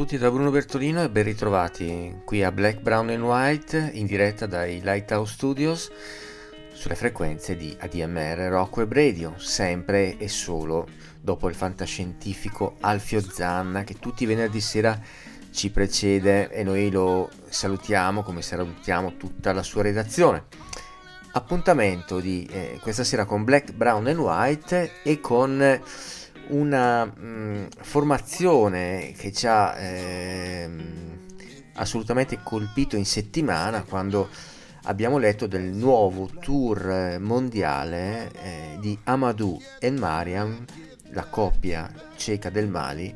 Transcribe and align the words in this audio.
Tutti 0.00 0.16
da 0.16 0.30
Bruno 0.30 0.50
Bertolino 0.50 1.02
e 1.02 1.10
ben 1.10 1.24
ritrovati 1.24 2.22
qui 2.24 2.42
a 2.42 2.50
Black, 2.50 2.80
Brown 2.80 3.10
and 3.10 3.22
White 3.22 3.90
in 3.92 4.06
diretta 4.06 4.46
dai 4.46 4.80
Lighthouse 4.80 5.34
Studios 5.34 5.90
sulle 6.72 6.94
frequenze 6.94 7.54
di 7.54 7.76
ADMR 7.78 8.48
Rock 8.48 8.78
Web 8.78 8.94
Radio, 8.94 9.34
sempre 9.36 10.16
e 10.16 10.26
solo 10.26 10.88
dopo 11.20 11.50
il 11.50 11.54
fantascientifico 11.54 12.76
Alfio 12.80 13.20
Zanna 13.20 13.84
che 13.84 13.98
tutti 13.98 14.22
i 14.22 14.26
venerdì 14.26 14.62
sera 14.62 14.98
ci 15.50 15.68
precede 15.70 16.50
e 16.50 16.62
noi 16.64 16.90
lo 16.90 17.28
salutiamo 17.46 18.22
come 18.22 18.40
salutiamo 18.40 19.18
tutta 19.18 19.52
la 19.52 19.62
sua 19.62 19.82
redazione. 19.82 20.44
Appuntamento 21.32 22.20
di 22.20 22.48
eh, 22.50 22.78
questa 22.80 23.04
sera 23.04 23.26
con 23.26 23.44
Black, 23.44 23.72
Brown 23.72 24.06
and 24.06 24.18
White 24.18 24.92
e 25.02 25.20
con 25.20 25.82
una 26.50 27.04
mh, 27.04 27.68
formazione 27.80 29.12
che 29.16 29.32
ci 29.32 29.46
ha 29.46 29.76
ehm, 29.78 31.18
assolutamente 31.74 32.40
colpito 32.42 32.96
in 32.96 33.06
settimana 33.06 33.82
quando 33.82 34.28
abbiamo 34.84 35.18
letto 35.18 35.46
del 35.46 35.72
nuovo 35.72 36.28
tour 36.40 36.90
eh, 36.90 37.18
mondiale 37.18 38.30
eh, 38.32 38.78
di 38.80 38.98
Amadou 39.04 39.60
e 39.78 39.90
Mariam, 39.90 40.64
la 41.10 41.24
coppia 41.24 41.92
ceca 42.16 42.50
del 42.50 42.68
Mali, 42.68 43.14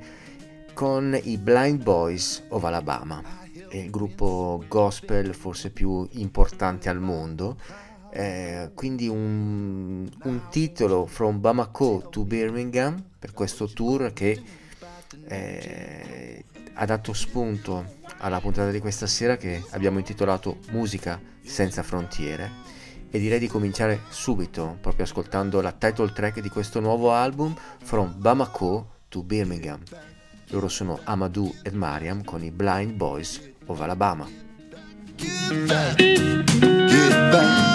con 0.72 1.18
i 1.22 1.38
Blind 1.38 1.82
Boys 1.82 2.42
of 2.48 2.64
Alabama, 2.64 3.22
il 3.70 3.90
gruppo 3.90 4.64
gospel 4.68 5.34
forse 5.34 5.70
più 5.70 6.06
importante 6.12 6.88
al 6.88 7.00
mondo. 7.00 7.56
Eh, 8.16 8.70
quindi 8.74 9.08
un, 9.08 10.08
un 10.22 10.40
titolo 10.48 11.04
From 11.04 11.40
Bamako 11.40 12.06
to 12.10 12.22
Birmingham 12.22 13.02
per 13.18 13.32
questo 13.32 13.66
tour 13.66 14.12
che 14.12 14.40
eh, 15.26 16.44
ha 16.74 16.84
dato 16.84 17.12
spunto 17.12 17.96
alla 18.18 18.38
puntata 18.38 18.70
di 18.70 18.78
questa 18.78 19.08
sera 19.08 19.36
che 19.36 19.64
abbiamo 19.70 19.98
intitolato 19.98 20.58
Musica 20.70 21.20
senza 21.42 21.82
frontiere. 21.82 22.62
E 23.10 23.18
direi 23.18 23.40
di 23.40 23.48
cominciare 23.48 24.02
subito 24.10 24.78
proprio 24.80 25.04
ascoltando 25.04 25.60
la 25.60 25.72
title 25.72 26.12
track 26.12 26.40
di 26.40 26.48
questo 26.48 26.78
nuovo 26.78 27.12
album 27.12 27.52
From 27.82 28.14
Bamako 28.16 28.90
to 29.08 29.24
Birmingham. 29.24 29.80
Loro 30.50 30.68
sono 30.68 31.00
Amadou 31.02 31.52
e 31.62 31.72
Mariam 31.72 32.22
con 32.22 32.44
i 32.44 32.52
Blind 32.52 32.92
Boys 32.92 33.40
of 33.66 33.80
Alabama. 33.80 34.28
Get 35.16 35.66
back, 35.66 35.96
get 35.96 37.30
back, 37.30 37.73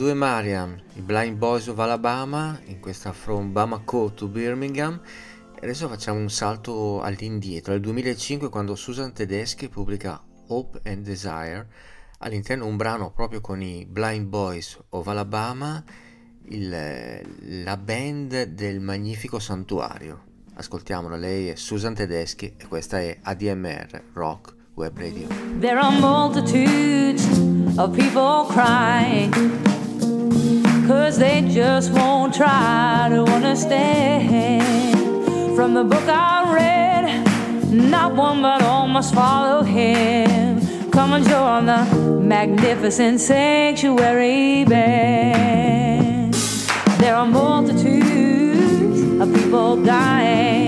2 0.00 0.14
Mariam, 0.14 0.80
i 0.94 1.02
Blind 1.02 1.36
Boys 1.36 1.66
of 1.66 1.78
Alabama, 1.78 2.58
in 2.64 2.80
questa 2.80 3.12
From 3.12 3.52
Bamako 3.52 4.10
to 4.14 4.28
Birmingham. 4.28 4.98
Adesso 5.60 5.88
facciamo 5.88 6.18
un 6.18 6.30
salto 6.30 7.02
all'indietro, 7.02 7.74
al 7.74 7.80
2005 7.80 8.48
quando 8.48 8.76
Susan 8.76 9.12
Tedeschi 9.12 9.68
pubblica 9.68 10.18
Hope 10.46 10.80
and 10.84 11.04
Desire, 11.04 11.68
all'interno 12.20 12.64
un 12.64 12.78
brano 12.78 13.10
proprio 13.10 13.42
con 13.42 13.60
i 13.60 13.84
Blind 13.84 14.28
Boys 14.28 14.82
of 14.88 15.06
Alabama, 15.06 15.84
il, 16.44 17.62
la 17.62 17.76
band 17.76 18.44
del 18.44 18.80
magnifico 18.80 19.38
santuario. 19.38 20.22
Ascoltiamola, 20.54 21.16
lei 21.16 21.48
è 21.48 21.56
Susan 21.56 21.92
Tedeschi 21.92 22.54
e 22.56 22.66
questa 22.68 23.00
è 23.00 23.18
ADMR 23.20 24.04
Rock 24.14 24.54
Web 24.76 24.96
Radio. 24.96 25.26
There 25.58 25.78
are 25.78 25.94
multitudes 26.00 27.26
of 27.76 27.94
people 27.94 28.46
crying. 28.48 29.79
Cause 30.90 31.18
they 31.18 31.42
just 31.42 31.92
won't 31.92 32.34
try 32.34 33.06
to 33.10 33.22
understand. 33.22 34.64
From 35.54 35.72
the 35.72 35.84
book 35.84 36.02
I 36.08 36.52
read 36.52 37.72
Not 37.72 38.16
one 38.16 38.42
but 38.42 38.60
all 38.62 38.88
must 38.88 39.14
follow 39.14 39.62
him. 39.62 40.90
Come 40.90 41.12
and 41.12 41.24
join 41.24 41.66
the 41.66 41.84
magnificent 42.20 43.20
sanctuary 43.20 44.64
band. 44.64 46.34
There 46.98 47.14
are 47.14 47.24
multitudes 47.24 49.00
of 49.20 49.32
people 49.32 49.80
dying 49.84 50.59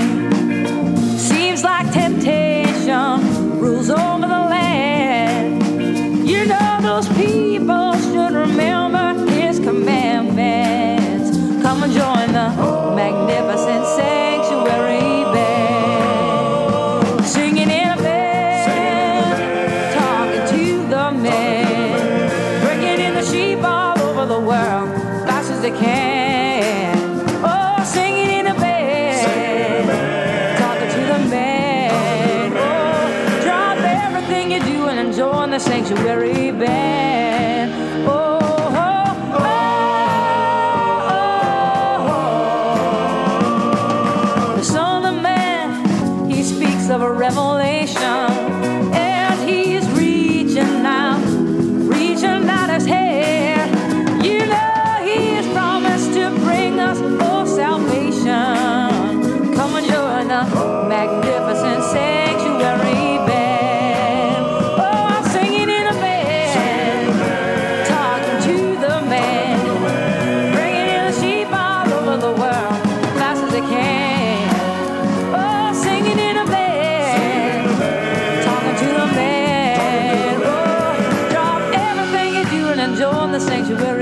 the 83.32 83.40
sanctuary 83.40 84.01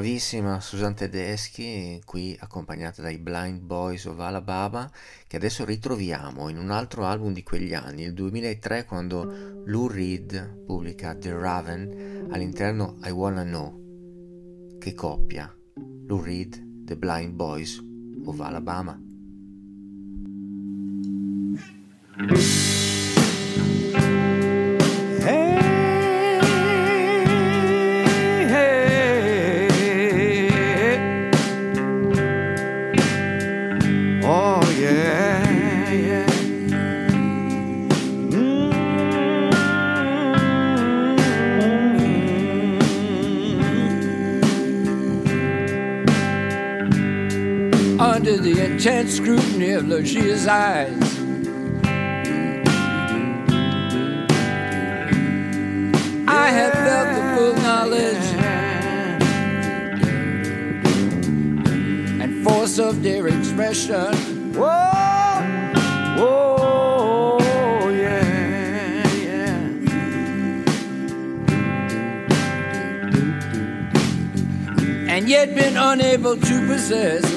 bravissima 0.00 0.60
Susan 0.60 0.94
Tedeschi, 0.94 2.00
qui 2.06 2.34
accompagnata 2.40 3.02
dai 3.02 3.18
Blind 3.18 3.60
Boys 3.60 4.06
of 4.06 4.18
Alabama, 4.18 4.90
che 5.26 5.36
adesso 5.36 5.66
ritroviamo 5.66 6.48
in 6.48 6.56
un 6.56 6.70
altro 6.70 7.04
album 7.04 7.34
di 7.34 7.42
quegli 7.42 7.74
anni, 7.74 8.04
il 8.04 8.14
2003, 8.14 8.86
quando 8.86 9.62
Lou 9.66 9.88
Reed 9.88 10.64
pubblica 10.64 11.14
The 11.14 11.34
Raven 11.34 12.28
all'interno 12.30 12.96
I 13.04 13.10
Wanna 13.10 13.42
Know. 13.42 14.78
Che 14.78 14.94
coppia! 14.94 15.54
Lou 16.06 16.22
Reed, 16.22 16.84
The 16.86 16.96
Blind 16.96 17.34
Boys 17.34 17.78
of 18.24 18.40
Alabama. 18.40 18.98
Under 48.20 48.36
the 48.36 48.62
intense 48.62 49.16
scrutiny 49.16 49.70
of 49.70 49.88
Lucia's 49.88 50.46
eyes. 50.46 50.92
I 56.28 56.50
had 56.50 56.72
felt 56.84 57.08
the 57.16 57.22
full 57.34 57.54
knowledge 57.62 58.26
and 62.20 62.44
force 62.44 62.78
of 62.78 63.02
their 63.02 63.26
expression. 63.28 64.52
Whoa, 64.52 64.90
whoa, 66.18 67.88
yeah, 67.88 69.14
yeah. 69.16 69.56
and 75.08 75.26
yet 75.26 75.54
been 75.54 75.78
unable 75.78 76.36
to 76.36 76.66
possess 76.66 77.29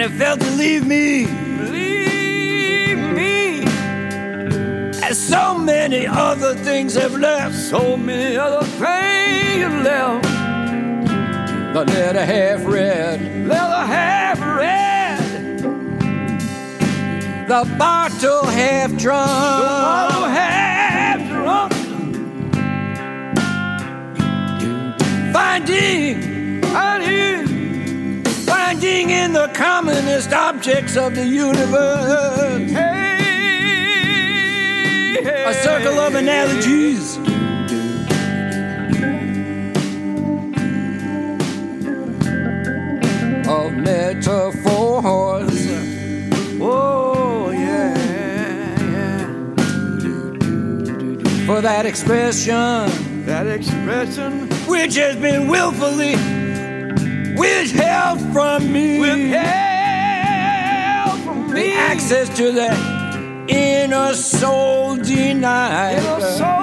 And 0.00 0.12
it 0.12 0.16
felt 0.16 0.38
to 0.38 0.50
leave 0.52 0.86
me, 0.86 1.26
leave 1.26 2.98
me, 3.16 3.64
as 5.02 5.18
so 5.18 5.58
many 5.58 6.06
other 6.06 6.54
things 6.54 6.94
have 6.94 7.16
left, 7.16 7.56
so 7.56 7.96
many 7.96 8.36
other 8.36 8.64
things 8.64 9.64
have 9.64 9.82
left. 9.82 10.22
The 11.74 11.84
letter 11.84 12.24
half 12.24 12.64
read, 12.64 13.48
letter 13.48 13.86
half 13.92 14.38
read, 14.38 15.58
the 17.48 17.64
bottle 17.76 18.44
half 18.44 18.96
drunk, 18.96 19.26
the 19.26 19.64
bottle 19.82 20.28
half 20.28 21.18
drunk. 21.28 21.72
Finding 25.32 26.37
in 29.28 29.34
the 29.34 29.48
commonest 29.52 30.32
objects 30.32 30.96
of 30.96 31.14
the 31.14 31.26
universe. 31.26 32.72
A 35.50 35.54
circle 35.62 36.00
of 36.00 36.14
analogies. 36.14 37.18
Of 43.46 43.72
metaphors. 43.74 45.52
Oh, 46.60 47.50
yeah, 47.50 47.98
yeah. 48.92 49.26
For 51.46 51.60
that 51.60 51.86
expression 51.86 52.90
That 53.26 53.46
expression 53.46 54.48
which 54.66 54.96
has 54.96 55.16
been 55.16 55.48
willfully 55.48 56.37
withheld 57.38 58.20
from 58.32 58.72
me. 58.72 58.98
withheld 59.00 59.38
from 61.20 61.48
the 61.48 61.54
me. 61.54 61.72
access 61.72 62.28
to 62.36 62.52
that 62.52 62.76
inner 63.48 64.14
soul 64.14 64.96
denied. 64.96 65.98
Inner 65.98 66.20
soul 66.20 66.57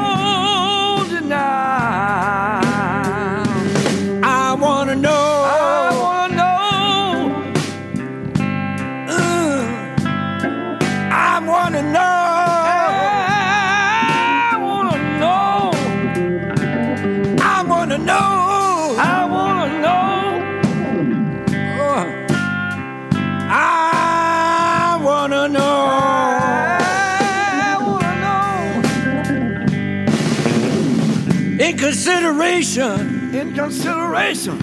consideration, 32.50 33.34
In 33.34 33.54
consideration. 33.56 34.58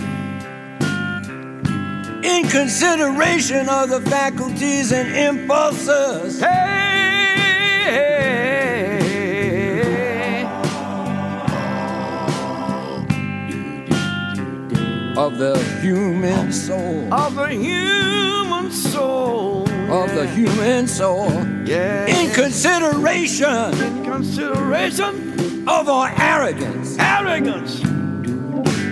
in 2.22 2.48
consideration 2.48 3.68
of 3.68 3.88
the 3.90 4.00
faculties 4.08 4.92
and 4.92 5.08
impulses 5.16 6.40
Hey. 6.40 6.78
of 15.16 15.38
the 15.38 15.58
human 15.82 16.52
soul. 16.52 17.12
Of 17.12 17.34
the 17.34 17.48
human 17.48 18.70
soul. 18.70 19.68
Of 19.90 20.14
the 20.14 20.26
human 20.28 20.86
soul. 20.88 21.28
Yeah. 21.66 22.06
In 22.06 22.30
consideration 22.32 23.74
In 23.74 24.04
consideration. 24.04 25.12
of 25.68 25.88
our 25.88 26.10
arrogance. 26.18 26.81
Arrogance. 26.98 27.82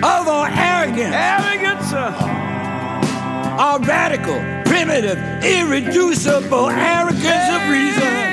Of 0.03 0.27
our 0.27 0.47
arrogance. 0.49 1.13
Arrogance. 1.15 1.93
uh, 1.93 3.57
Our 3.59 3.79
radical, 3.79 4.39
primitive, 4.65 5.17
irreducible 5.43 6.69
arrogance 6.69 7.49
of 7.55 7.69
reason. 7.69 8.30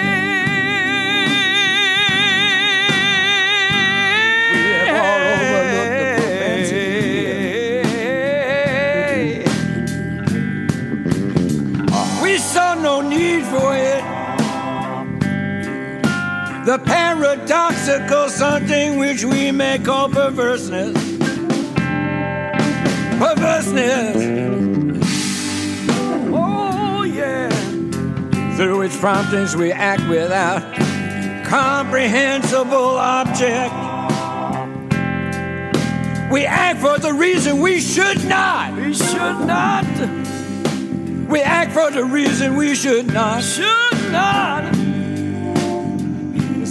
The 16.69 16.79
paradoxical 16.81 18.29
something 18.29 18.99
which 18.99 19.25
we 19.25 19.51
may 19.51 19.79
call 19.79 20.11
perverseness. 20.11 20.95
Perverseness. 23.19 24.15
Oh, 26.31 27.05
yeah. 27.05 27.49
through 28.57 28.83
its 28.83 28.99
promptings 28.99 29.57
we 29.57 29.73
act 29.73 30.07
without 30.11 30.61
comprehensible 31.47 32.99
object. 32.99 33.73
We 36.31 36.45
act 36.45 36.81
for 36.81 36.99
the 36.99 37.15
reason 37.15 37.63
we 37.63 37.81
should 37.81 38.23
not. 38.27 38.77
We 38.77 38.93
should 38.93 39.41
not. 39.47 39.87
We 41.31 41.41
act 41.41 41.73
for 41.73 41.91
the 41.91 42.05
reason 42.05 42.57
we 42.57 42.75
should 42.75 43.07
not. 43.07 43.43
Should 43.43 44.13
not. 44.13 44.78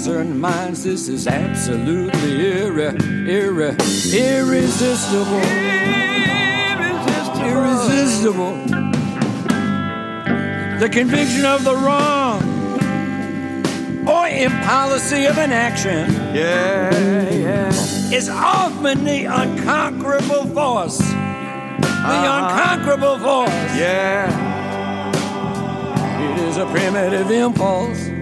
Certain 0.07 0.39
minds, 0.39 0.85
this 0.85 1.09
is 1.09 1.27
absolutely 1.27 2.37
irre, 2.39 2.95
irre, 3.27 3.75
irresistible. 4.15 5.41
Irresistible. 7.43 7.45
Irresistible. 7.45 8.55
The 10.79 10.87
conviction 10.89 11.43
of 11.43 11.65
the 11.65 11.75
wrong 11.75 12.41
or 14.07 14.29
impolicy 14.29 15.29
of 15.29 15.37
an 15.37 15.51
action 15.51 16.09
Yeah, 16.33 17.29
yeah. 17.29 17.67
is 18.09 18.29
often 18.29 19.03
the 19.03 19.25
unconquerable 19.25 20.45
force. 20.53 20.99
The 20.99 21.03
uh-huh. 21.83 22.77
unconquerable 22.79 23.19
force. 23.19 23.75
Yeah. 23.75 24.31
It 26.31 26.39
is 26.47 26.55
a 26.55 26.65
primitive 26.67 27.29
impulse. 27.29 28.16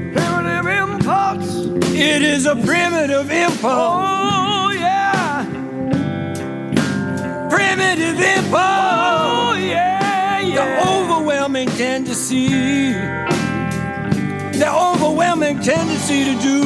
Impulse. 1.05 1.67
It 1.93 2.23
is 2.23 2.47
a 2.47 2.55
primitive 2.55 3.29
impulse. 3.29 3.61
Oh, 3.69 4.71
yeah. 4.73 5.45
Primitive 7.47 8.19
impulse. 8.19 8.55
Oh, 8.57 9.53
yeah, 9.55 10.41
The 10.41 10.89
overwhelming 10.89 11.69
tendency. 11.77 12.93
The 14.57 14.67
overwhelming 14.67 15.59
tendency 15.59 16.25
to 16.25 16.41
do 16.41 16.63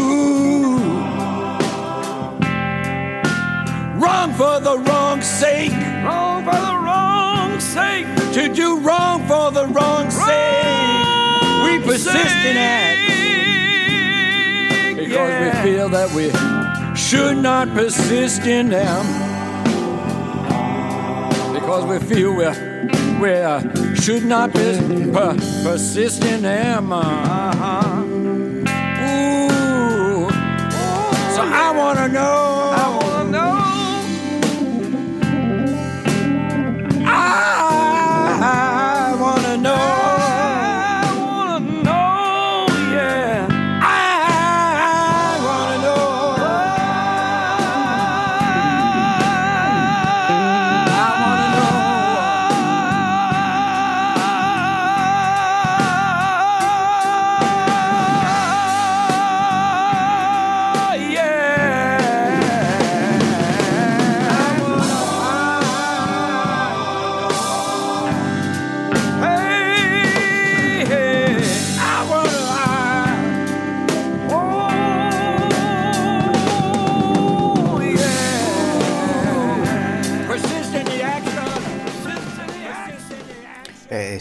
wrong 3.99 4.31
for 4.35 4.61
the 4.61 4.77
wrong's 4.87 5.25
sake. 5.25 5.73
Wrong 6.05 6.45
for 6.45 6.55
the 6.55 6.77
wrong 6.85 7.59
sake. 7.59 8.05
To 8.35 8.47
do 8.47 8.79
wrong 8.79 9.19
for 9.27 9.51
the 9.51 9.65
wrong's 9.67 10.13
sake. 10.13 10.63
We 11.65 11.79
persist 11.85 12.45
in 12.45 12.55
act 12.55 12.98
because 15.09 15.41
we 15.41 15.49
feel 15.71 15.89
that 15.89 16.11
we 16.13 16.29
should 16.95 17.37
not 17.37 17.67
persist 17.73 18.45
in 18.45 18.69
them. 18.69 19.05
Because 21.51 21.83
we 21.85 21.97
feel 22.07 22.35
we 22.35 22.45
we 23.19 23.33
uh, 23.33 23.59
should 23.95 24.23
not 24.23 24.53
per- 24.53 25.35
persist 25.63 26.23
in 26.25 26.43
them. 26.43 26.93
Uh-huh. 26.93 28.03
Ooh. 28.03 30.29
So 31.35 31.41
I 31.41 31.73
wanna 31.75 32.07
know. 32.07 32.68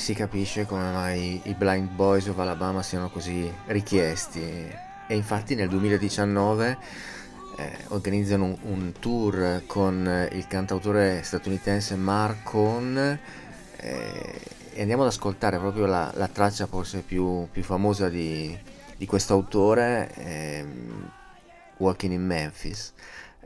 si 0.09 0.15
capisce 0.15 0.65
come 0.65 0.91
mai 0.91 1.39
i 1.45 1.53
Blind 1.53 1.91
Boys 1.91 2.29
of 2.29 2.39
Alabama 2.39 2.83
siano 2.83 3.11
così 3.11 3.53
richiesti 3.67 4.41
e 4.41 5.15
infatti 5.15 5.55
nel 5.55 5.69
2019 5.69 6.79
eh, 7.59 7.77
organizzano 7.89 8.45
un, 8.45 8.57
un, 8.63 8.93
tour 8.99 9.65
con 9.67 10.27
il 10.33 10.47
cantautore 10.47 11.23
statunitense 11.23 11.95
Marcon 11.97 12.97
eh, 13.77 14.41
e 14.73 14.81
andiamo 14.81 15.03
ad 15.03 15.09
ascoltare 15.09 15.59
proprio 15.59 15.85
la, 15.85 16.11
la 16.15 16.29
traccia 16.29 16.65
forse 16.65 17.01
più, 17.01 17.47
più 17.53 17.63
famosa 17.63 18.09
di, 18.09 18.59
di 18.97 19.05
questo 19.05 19.35
autore, 19.35 20.11
eh, 20.15 20.67
Walking 21.77 22.15
in 22.15 22.25
Memphis. 22.25 22.95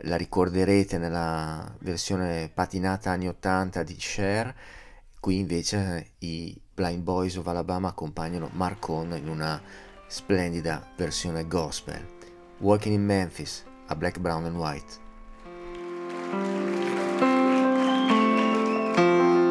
La 0.02 0.16
ricorderete 0.16 0.97
nella 0.97 1.69
versione 1.81 2.49
patinata 2.54 3.11
anni 3.11 3.26
80 3.26 3.83
di 3.83 3.97
Cher 3.99 4.54
Qui 5.23 5.38
invece 5.38 5.76
eh, 5.76 6.26
i 6.26 6.61
Blind 6.75 7.05
Boys 7.05 7.37
of 7.37 7.47
Alabama 7.47 7.87
accompagnano 7.87 8.50
Marcon 8.55 9.14
in 9.14 9.29
una 9.29 9.62
splendida 10.09 10.85
versione 10.97 11.47
gospel. 11.47 12.05
Walking 12.59 12.93
in 12.93 13.05
Memphis 13.05 13.62
a 13.87 13.95
Black, 13.95 14.19
Brown 14.19 14.47
and 14.47 14.57
White. 14.57 14.99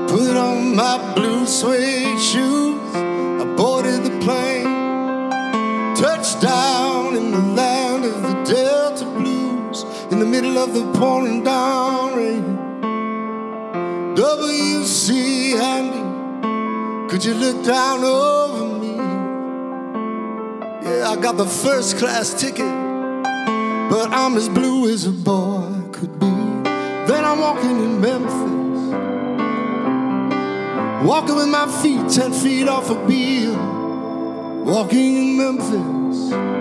Put 0.07 0.35
on 0.35 0.75
my 0.75 1.13
blue 1.13 1.45
suede 1.45 2.19
shoes, 2.19 2.93
I 2.93 3.45
boarded 3.55 4.03
the 4.03 4.17
plane, 4.19 4.67
touched 5.95 6.41
down 6.41 7.15
in 7.15 7.31
the 7.31 7.53
land 7.55 8.03
of 8.03 8.21
the 8.23 8.43
Delta 8.43 9.05
Blues, 9.05 9.85
in 10.11 10.19
the 10.19 10.25
middle 10.25 10.57
of 10.57 10.73
the 10.73 10.83
pouring 10.99 11.45
down 11.45 12.17
rain. 12.17 12.57
Double 14.15 14.50
Would 17.21 17.29
you 17.29 17.35
look 17.35 17.63
down 17.63 18.03
over 18.03 18.79
me? 18.79 18.95
Yeah, 20.81 21.07
I 21.07 21.15
got 21.21 21.37
the 21.37 21.45
first 21.45 21.99
class 21.99 22.33
ticket, 22.33 22.65
but 23.91 24.09
I'm 24.11 24.35
as 24.37 24.49
blue 24.49 24.89
as 24.89 25.05
a 25.05 25.11
boy 25.11 25.83
could 25.91 26.19
be. 26.19 26.25
Then 26.25 27.23
I'm 27.23 27.39
walking 27.39 27.79
in 27.79 28.01
Memphis, 28.01 28.95
walking 31.05 31.35
with 31.35 31.49
my 31.49 31.67
feet 31.83 32.09
ten 32.09 32.33
feet 32.33 32.67
off 32.67 32.89
a 32.89 32.95
beam, 33.05 34.65
walking 34.65 35.15
in 35.17 35.37
Memphis. 35.37 36.60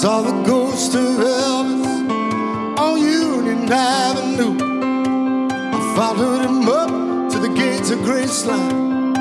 Saw 0.00 0.22
the 0.22 0.42
ghost 0.44 0.94
of 0.94 1.18
Elvis 1.18 2.78
on 2.78 3.00
Union 3.00 3.68
Avenue. 3.68 4.56
I 5.74 5.80
followed 5.96 6.42
him 6.46 6.68
up 6.68 7.32
to 7.32 7.38
the 7.40 7.48
gates 7.48 7.90
of 7.90 7.98
Graceland. 8.06 9.16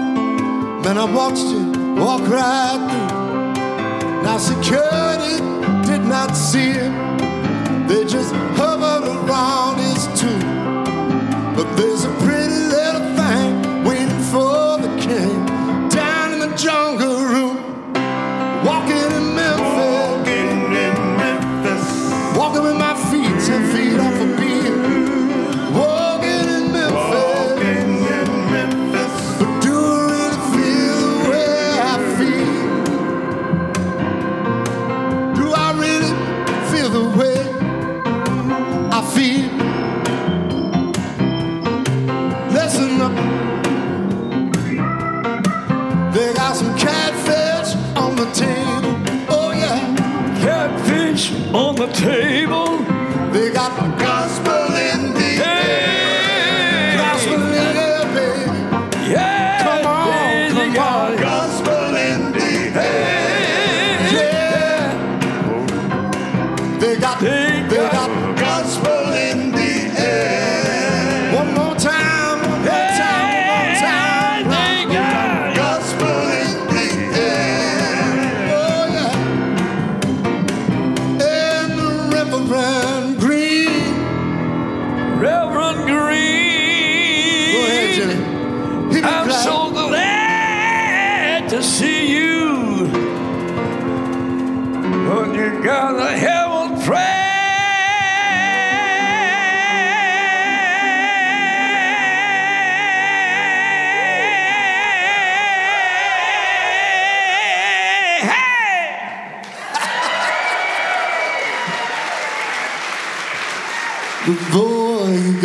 Then 0.83 0.99
I 0.99 1.05
watched 1.05 1.47
him 1.47 1.95
walk 1.95 2.21
right 2.29 2.77
through. 2.91 4.21
Now 4.21 4.37
security 4.37 5.37
did 5.89 6.05
not 6.05 6.37
see 6.37 6.73
him. 6.73 6.86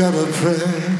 got 0.02 0.14
a 0.14 0.32
pray. 0.32 0.91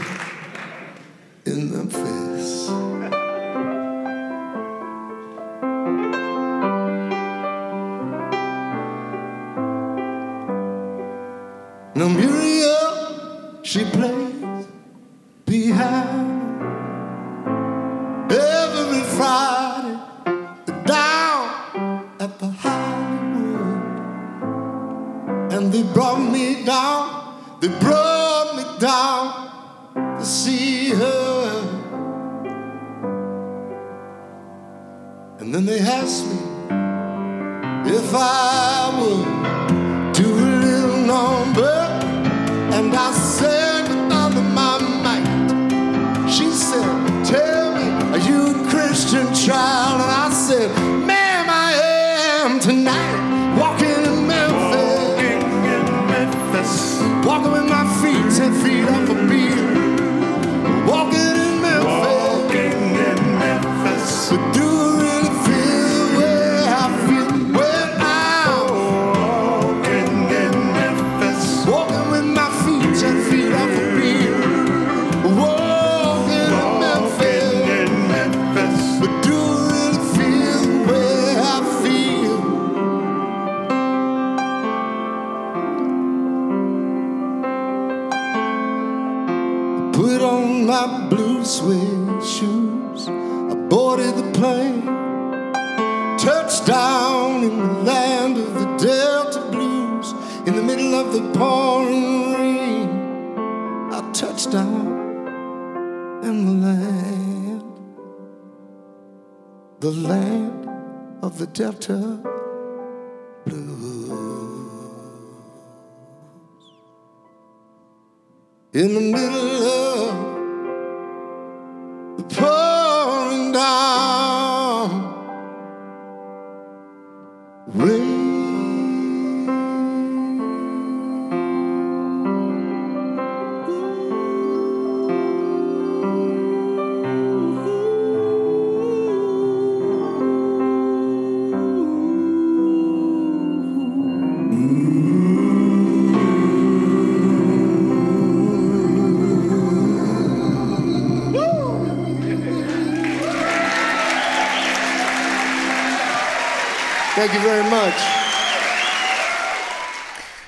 Thank 157.15 157.35
you 157.35 157.43
very 157.43 157.69
much. 157.69 157.93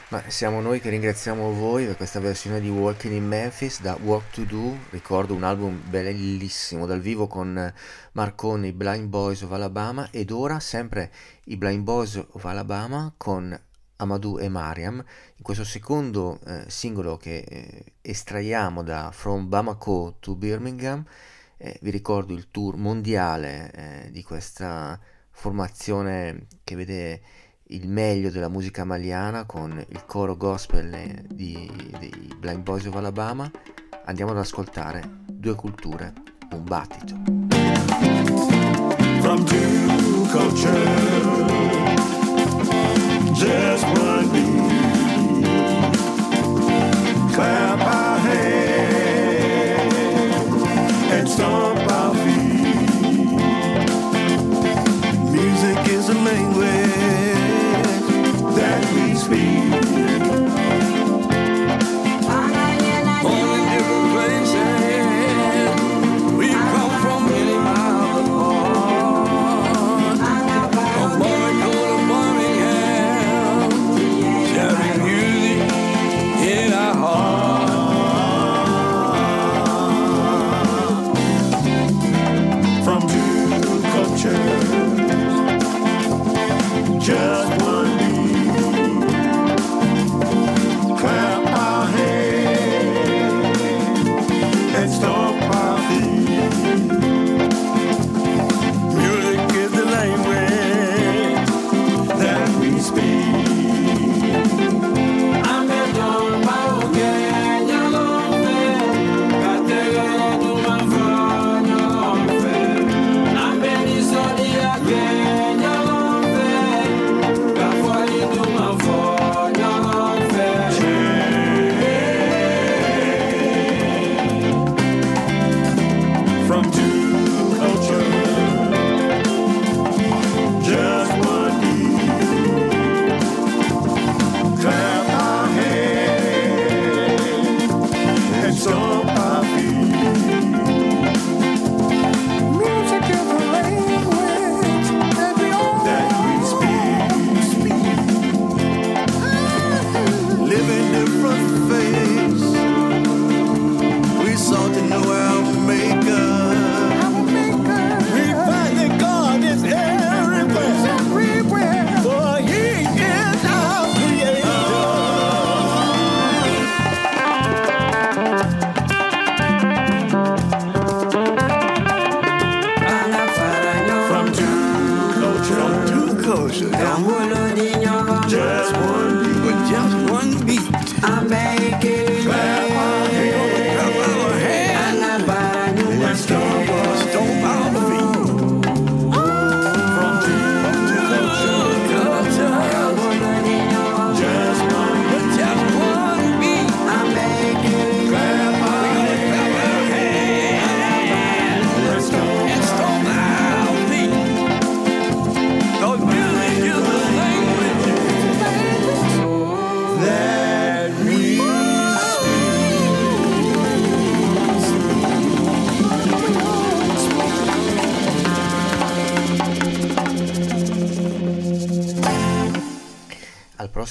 Ma 0.08 0.22
siamo 0.28 0.62
noi 0.62 0.80
che 0.80 0.88
ringraziamo 0.88 1.52
voi 1.52 1.84
per 1.84 1.96
questa 1.96 2.20
versione 2.20 2.58
di 2.58 2.70
Walking 2.70 3.12
in 3.12 3.26
Memphis 3.26 3.82
da 3.82 3.98
Walk 4.00 4.30
to 4.30 4.44
Do, 4.44 4.74
ricordo 4.88 5.34
un 5.34 5.42
album 5.42 5.82
bellissimo 5.86 6.86
dal 6.86 7.00
vivo 7.00 7.26
con 7.26 7.70
Marconi, 8.12 8.68
i 8.68 8.72
Blind 8.72 9.08
Boys 9.08 9.42
of 9.42 9.52
Alabama 9.52 10.08
ed 10.10 10.30
ora 10.30 10.58
sempre 10.58 11.12
i 11.44 11.58
Blind 11.58 11.82
Boys 11.82 12.14
of 12.30 12.42
Alabama 12.46 13.12
con 13.14 13.54
Amadou 13.96 14.38
e 14.38 14.48
Mariam 14.48 14.94
in 15.36 15.42
questo 15.42 15.64
secondo 15.64 16.40
eh, 16.46 16.64
singolo 16.68 17.18
che 17.18 17.44
eh, 17.46 17.84
estraiamo 18.00 18.82
da 18.82 19.10
From 19.12 19.50
Bamako 19.50 20.16
to 20.18 20.34
Birmingham 20.34 21.04
eh, 21.58 21.78
vi 21.82 21.90
ricordo 21.90 22.32
il 22.32 22.50
tour 22.50 22.76
mondiale 22.76 23.70
eh, 23.70 24.10
di 24.10 24.22
questa 24.22 24.98
formazione 25.34 26.46
che 26.62 26.76
vede 26.76 27.20
il 27.68 27.88
meglio 27.88 28.30
della 28.30 28.48
musica 28.48 28.84
maliana 28.84 29.44
con 29.44 29.84
il 29.88 30.04
coro 30.06 30.36
gospel 30.36 31.24
di, 31.28 31.70
Blind 32.38 32.62
Boys 32.62 32.86
of 32.86 32.94
Alabama. 32.94 33.50
Andiamo 34.06 34.30
ad 34.30 34.38
ascoltare 34.38 35.02
Due 35.26 35.54
culture, 35.54 36.12
un 36.52 36.64
battito. 36.64 37.14
From 39.20 39.44
two 39.44 40.26
cultures, 40.30 40.72
just 43.32 43.84
one 43.84 44.30
beat. 44.30 44.62
Clap 47.32 47.80
our 47.80 48.18
hands 48.18 48.74
and 51.10 51.28
stomp 51.28 51.83
Music 55.54 55.88
is 55.88 56.08
a 56.08 56.14
language 56.14 56.66
that 58.56 58.92
we 58.92 59.14
speak. 59.14 60.13
Just 87.04 87.63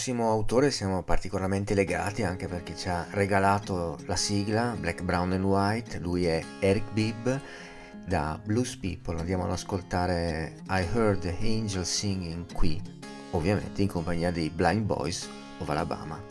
prossimo 0.04 0.30
autore 0.30 0.70
siamo 0.70 1.02
particolarmente 1.02 1.74
legati 1.74 2.24
anche 2.24 2.50
perché 2.50 2.76
ci 2.76 2.90
ha 2.90 3.08
regalato 3.12 3.98
la 4.06 4.18
sigla 4.18 4.76
Black, 4.78 5.02
Brown 5.02 5.32
and 5.32 5.46
White, 5.46 6.00
lui 6.00 6.26
è 6.26 6.44
Eric 6.60 6.92
Bibb 6.92 7.30
Da 8.06 8.38
Blues 8.44 8.76
People 8.76 9.18
andiamo 9.18 9.46
ad 9.46 9.52
ascoltare 9.52 10.56
I 10.68 10.86
Heard 10.94 11.20
the 11.22 11.34
Angels 11.40 11.90
Singing 11.90 12.52
qui, 12.52 12.82
ovviamente 13.32 13.82
in 13.82 13.88
compagnia 13.88 14.30
dei 14.30 14.50
Blind 14.50 14.82
Boys 14.82 15.26
of 15.60 15.70
Alabama, 15.70 16.22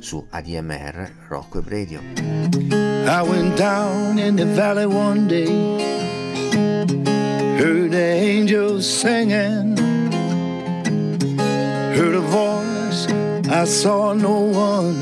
su 0.00 0.26
ADMR 0.30 1.26
Rock 1.28 1.56
Web 1.56 1.68
Radio. 1.68 2.00
I 2.16 3.20
went 3.28 3.58
down 3.58 4.16
in 4.16 4.36
the 4.36 4.46
valley 4.46 4.86
one 4.86 5.26
day, 5.26 5.50
heard 7.58 7.90
the 7.90 8.14
angels 8.14 8.86
singing, 8.86 9.76
heard 11.94 12.14
a 12.14 12.20
voice, 12.20 12.71
I 13.54 13.64
saw 13.64 14.14
no 14.14 14.40
one. 14.40 14.96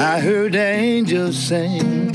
I 0.00 0.18
heard 0.18 0.56
angels 0.56 1.38
sing. 1.38 2.14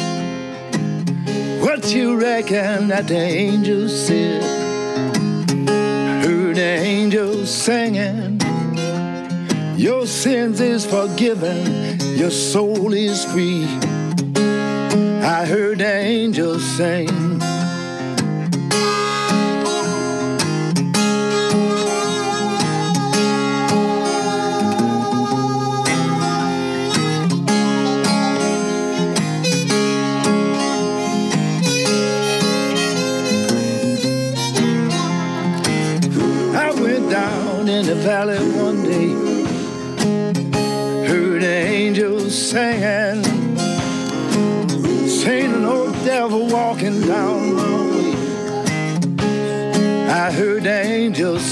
What 1.62 1.94
you 1.94 2.20
reckon 2.20 2.88
that 2.88 3.08
the 3.08 3.16
angels 3.16 3.94
said? 4.08 4.42
Heard 6.26 6.56
the 6.56 6.62
angels 6.62 7.54
singing. 7.54 8.42
Your 9.78 10.08
sins 10.08 10.60
is 10.60 10.84
forgiven, 10.84 12.00
your 12.18 12.32
soul 12.32 12.92
is 12.94 13.24
free. 13.24 13.66
I 15.22 15.46
heard 15.46 15.80
angels 15.82 16.64
sing. 16.76 17.45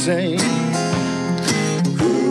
Sing. 0.04 0.38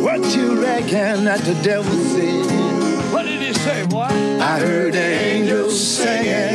What 0.04 0.37
you 0.37 0.62
reckon 0.62 1.24
that 1.24 1.40
the 1.40 1.54
devil 1.62 1.90
said? 1.90 3.11
What 3.11 3.22
did 3.24 3.40
he 3.40 3.54
say, 3.54 3.87
boy? 3.87 4.02
I 4.02 4.58
heard 4.61 4.92
the 4.92 4.98
angels 4.98 5.80
singing. 5.80 6.52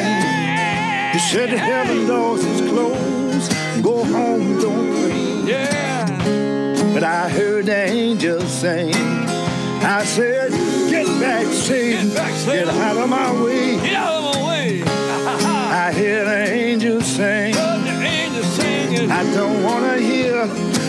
He 1.13 1.19
said 1.19 1.49
the 1.49 1.57
heaven 1.57 2.05
doors 2.05 2.45
is 2.45 2.69
closed. 2.69 3.51
Go 3.81 4.03
home, 4.03 4.59
don't 4.59 4.89
pray. 4.93 5.53
Yeah. 5.53 6.93
But 6.93 7.03
I 7.03 7.29
heard 7.29 7.65
the 7.65 7.85
angels 7.89 8.51
sing. 8.51 8.93
I 8.93 10.03
said, 10.03 10.51
Get 10.91 11.07
back, 11.19 11.47
Satan. 11.47 12.09
Get 12.09 12.15
back, 12.15 12.33
Satan. 12.33 12.67
Get 12.67 12.75
out 12.75 12.97
of 12.97 13.09
my 13.09 13.31
way. 13.41 13.77
Get 13.77 13.93
out 13.95 14.13
of 14.13 14.35
my 14.35 14.47
way. 14.49 14.83
I 14.85 15.91
hear 15.93 16.25
the 16.25 16.53
angels 16.53 17.07
sing. 17.07 17.55
Heard 17.55 17.85
the 17.85 18.05
angels 18.05 18.45
singing. 18.45 19.09
I 19.09 19.23
don't 19.33 19.63
want 19.63 19.83
to 19.85 19.96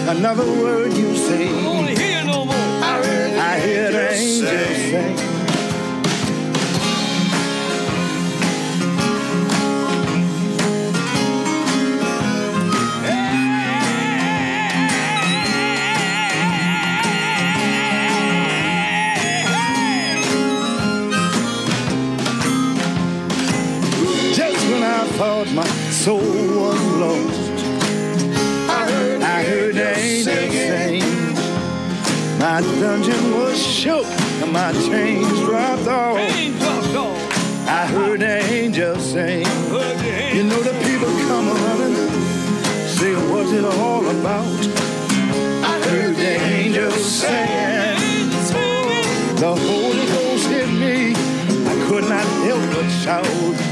another 0.08 0.44
word 0.44 0.92
you 0.94 1.14
say. 1.16 1.48
I 1.48 1.66
won't 1.66 1.88
hear 1.90 2.24
no 2.24 2.44
more. 2.46 2.54
I 2.54 3.02
heard, 3.04 3.38
I 3.38 3.60
heard 3.60 3.94
angels, 3.94 4.42
angels 4.42 4.90
sing. 4.90 5.28
My 32.58 32.64
dungeon 32.80 33.38
was 33.38 33.56
shook 33.64 34.04
and 34.42 34.52
my 34.52 34.72
chains 34.72 35.28
dropped 35.42 35.86
off. 35.86 36.16
Pain 36.16 36.58
dropped 36.58 36.96
off. 36.96 37.68
I 37.68 37.86
heard 37.86 38.18
the 38.18 38.42
angels 38.52 39.12
sing. 39.12 39.46
You 40.34 40.42
know 40.42 40.60
the 40.60 40.74
people 40.82 41.08
come 41.28 41.46
running, 41.46 41.94
say 42.88 43.14
what's 43.30 43.52
it 43.52 43.64
all 43.64 44.04
about? 44.10 44.58
I 45.62 45.80
heard 45.86 46.16
the 46.16 46.34
angels 46.56 47.04
sing. 47.04 48.28
The 49.36 49.54
Holy 49.54 50.06
Ghost 50.06 50.48
hit 50.48 50.68
me. 50.68 51.12
I 51.14 51.86
could 51.88 52.08
not 52.08 52.26
help 52.42 52.74
but 52.74 52.88
shout. 52.90 53.67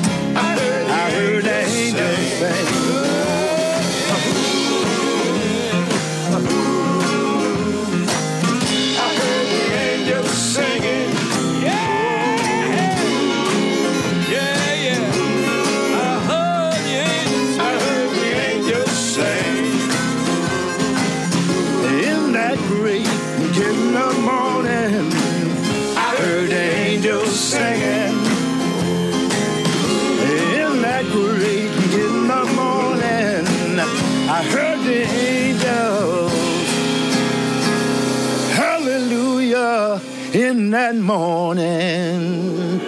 In 40.89 40.99
that 40.99 41.03
morning. 41.05 42.81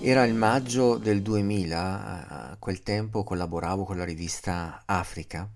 Era 0.00 0.24
il 0.24 0.32
maggio 0.32 0.96
del 0.96 1.20
2000, 1.20 1.78
a- 1.78 2.50
a 2.52 2.56
quel 2.58 2.82
tempo 2.82 3.22
collaboravo 3.22 3.84
con 3.84 3.98
la 3.98 4.04
rivista 4.04 4.84
Africa 4.86 5.46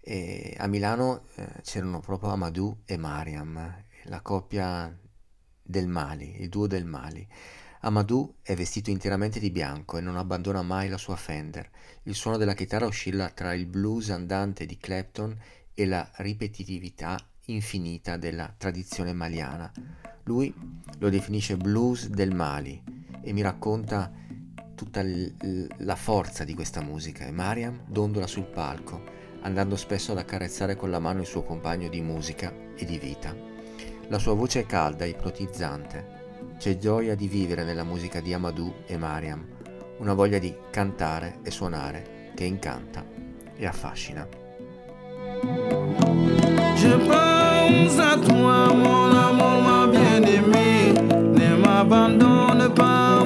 e 0.00 0.54
a 0.58 0.66
Milano 0.66 1.24
eh, 1.34 1.46
c'erano 1.62 2.00
proprio 2.00 2.30
Amadou 2.30 2.78
e 2.86 2.96
Mariam, 2.96 3.84
la 4.04 4.20
coppia 4.22 4.90
del 5.62 5.86
Mali, 5.86 6.40
il 6.40 6.48
duo 6.48 6.66
del 6.66 6.86
Mali. 6.86 7.28
Amadou 7.84 8.34
è 8.42 8.54
vestito 8.54 8.90
interamente 8.90 9.40
di 9.40 9.50
bianco 9.50 9.98
e 9.98 10.00
non 10.00 10.16
abbandona 10.16 10.62
mai 10.62 10.88
la 10.88 10.98
sua 10.98 11.16
Fender. 11.16 11.68
Il 12.04 12.14
suono 12.14 12.36
della 12.36 12.54
chitarra 12.54 12.86
oscilla 12.86 13.30
tra 13.30 13.54
il 13.54 13.66
blues 13.66 14.10
andante 14.10 14.66
di 14.66 14.78
Clapton 14.78 15.36
e 15.74 15.86
la 15.86 16.08
ripetitività 16.18 17.18
infinita 17.46 18.16
della 18.16 18.54
tradizione 18.56 19.12
maliana. 19.12 19.72
Lui 20.24 20.54
lo 20.98 21.08
definisce 21.08 21.56
blues 21.56 22.06
del 22.06 22.32
Mali 22.32 22.80
e 23.20 23.32
mi 23.32 23.42
racconta 23.42 24.12
tutta 24.76 25.02
l- 25.02 25.66
la 25.78 25.96
forza 25.96 26.44
di 26.44 26.54
questa 26.54 26.82
musica 26.82 27.26
e 27.26 27.32
Mariam 27.32 27.82
dondola 27.88 28.28
sul 28.28 28.46
palco, 28.46 29.02
andando 29.40 29.74
spesso 29.74 30.12
ad 30.12 30.18
accarezzare 30.18 30.76
con 30.76 30.88
la 30.88 31.00
mano 31.00 31.22
il 31.22 31.26
suo 31.26 31.42
compagno 31.42 31.88
di 31.88 32.00
musica 32.00 32.54
e 32.76 32.84
di 32.84 32.98
vita. 32.98 33.34
La 34.06 34.20
sua 34.20 34.34
voce 34.34 34.60
è 34.60 34.66
calda, 34.66 35.04
ipnotizzante. 35.04 36.21
C'è 36.62 36.78
gioia 36.78 37.16
di 37.16 37.26
vivere 37.26 37.64
nella 37.64 37.82
musica 37.82 38.20
di 38.20 38.32
Amadou 38.32 38.72
e 38.86 38.96
Mariam, 38.96 39.44
una 39.98 40.14
voglia 40.14 40.38
di 40.38 40.54
cantare 40.70 41.40
e 41.42 41.50
suonare 41.50 42.30
che 42.36 42.44
incanta 42.44 43.04
e 43.56 43.66
affascina. 43.66 44.28
Je 46.76 46.96
pense 46.98 47.98
à 47.98 48.16
toi, 48.16 48.72
mon 48.74 49.12
amour, 49.12 49.60
ma 49.60 49.88
bien-aimée. 49.88 50.92
Ne 51.34 51.56
m'abandonne 51.56 52.72
pas, 52.72 53.21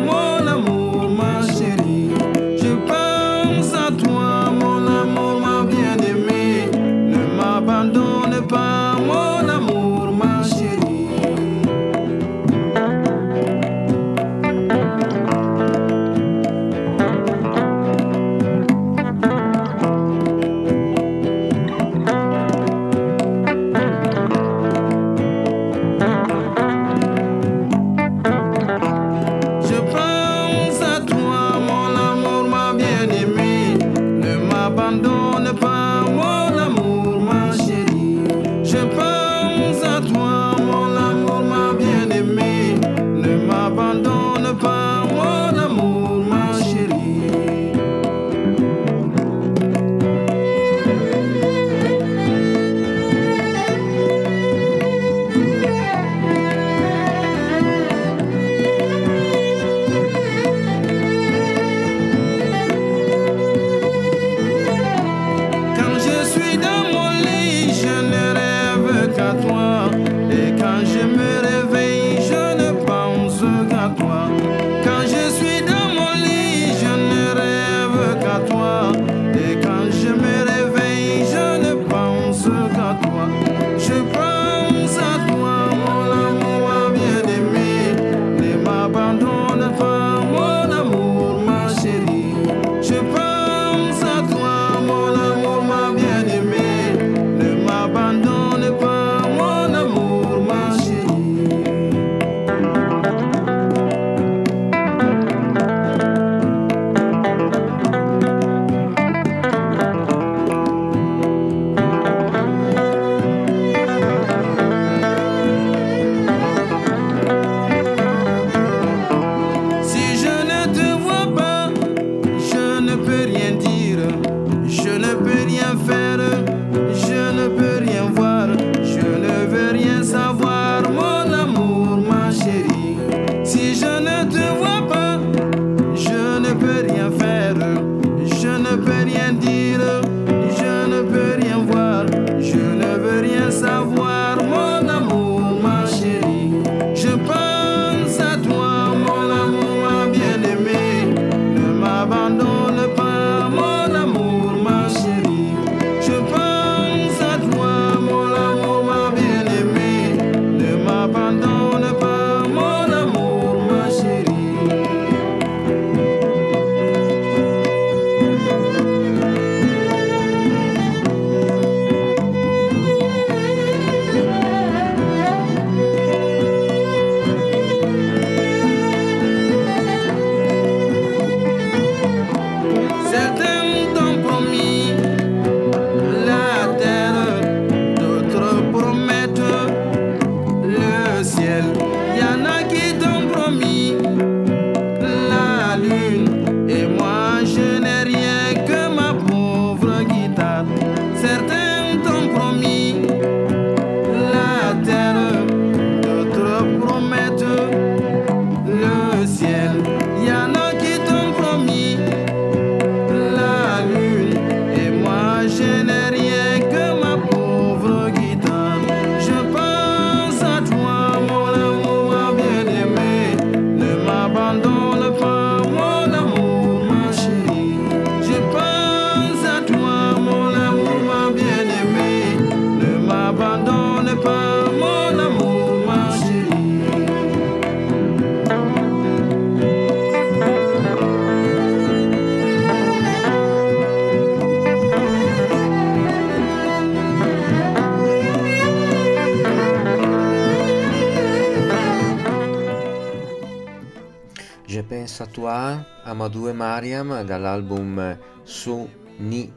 Satwa 255.16 256.02
Amadou 256.02 256.48
e 256.48 256.52
Mariam 256.52 257.22
dall'album 257.22 258.18
Su 258.42 258.86
Ni 259.16 259.50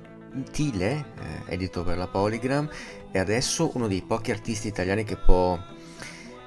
Tile, 0.51 1.05
eh, 1.19 1.53
edito 1.53 1.83
per 1.83 1.97
la 1.97 2.07
Polygram, 2.07 2.69
e 3.11 3.19
adesso 3.19 3.69
uno 3.73 3.89
dei 3.89 4.01
pochi 4.01 4.31
artisti 4.31 4.69
italiani 4.69 5.03
che 5.03 5.17
può 5.17 5.59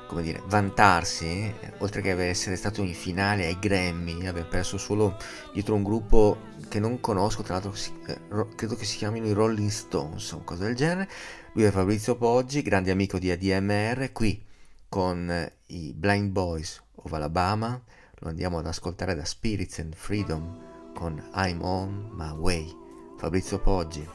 come 0.06 0.22
dire, 0.22 0.42
vantarsi, 0.46 1.26
eh, 1.26 1.72
oltre 1.80 2.00
che 2.00 2.12
essere 2.26 2.56
stato 2.56 2.80
in 2.80 2.94
finale 2.94 3.44
ai 3.44 3.58
Grammy, 3.58 4.26
abbiamo 4.26 4.48
perso 4.48 4.78
solo 4.78 5.18
dietro 5.52 5.74
un 5.74 5.82
gruppo 5.82 6.38
che 6.70 6.80
non 6.80 6.98
conosco, 7.00 7.42
tra 7.42 7.52
l'altro 7.52 7.74
si, 7.74 7.92
eh, 8.06 8.18
ro, 8.28 8.48
credo 8.56 8.76
che 8.76 8.86
si 8.86 8.96
chiamino 8.96 9.26
i 9.26 9.34
Rolling 9.34 9.68
Stones 9.68 10.32
o 10.32 10.42
cose 10.42 10.64
del 10.64 10.74
genere. 10.74 11.10
Lui 11.52 11.64
è 11.64 11.70
Fabrizio 11.70 12.16
Poggi, 12.16 12.62
grande 12.62 12.90
amico 12.90 13.18
di 13.18 13.30
ADMR, 13.30 14.10
qui 14.12 14.42
con 14.88 15.30
eh, 15.30 15.52
i 15.66 15.92
Blind 15.92 16.30
Boys 16.30 16.82
of 16.94 17.12
Alabama, 17.12 17.78
lo 18.23 18.29
andiamo 18.29 18.59
ad 18.59 18.66
ascoltare 18.66 19.16
da 19.16 19.25
Spirits 19.25 19.81
and 19.81 19.95
Freedom 19.95 20.57
con 20.95 21.20
I'm 21.35 21.61
On 21.62 22.11
My 22.12 22.31
Way, 22.31 22.73
Fabrizio 23.16 23.59
Poggi 23.59 24.09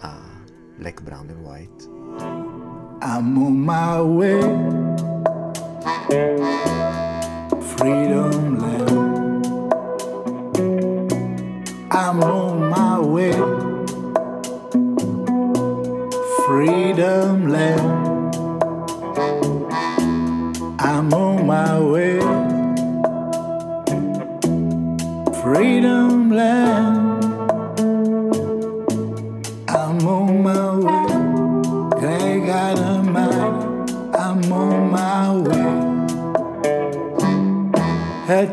a 0.00 0.20
Black, 0.76 1.00
Brown 1.02 1.30
and 1.30 1.40
White. 1.42 1.88
I'm 3.00 3.38
on 3.38 3.58
my 3.58 4.00
way, 4.00 4.42
freedom 7.60 8.58
land. 8.58 9.46
I'm 11.90 12.22
on 12.22 12.68
my 12.68 12.98
way, 12.98 13.32
freedom 16.44 17.48
land. 17.48 18.34
I'm 20.80 21.12
on 21.14 21.46
my 21.46 21.80
way. 21.80 22.23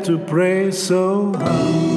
to 0.04 0.18
pray 0.18 0.70
so 0.72 1.32
hard. 1.34 1.91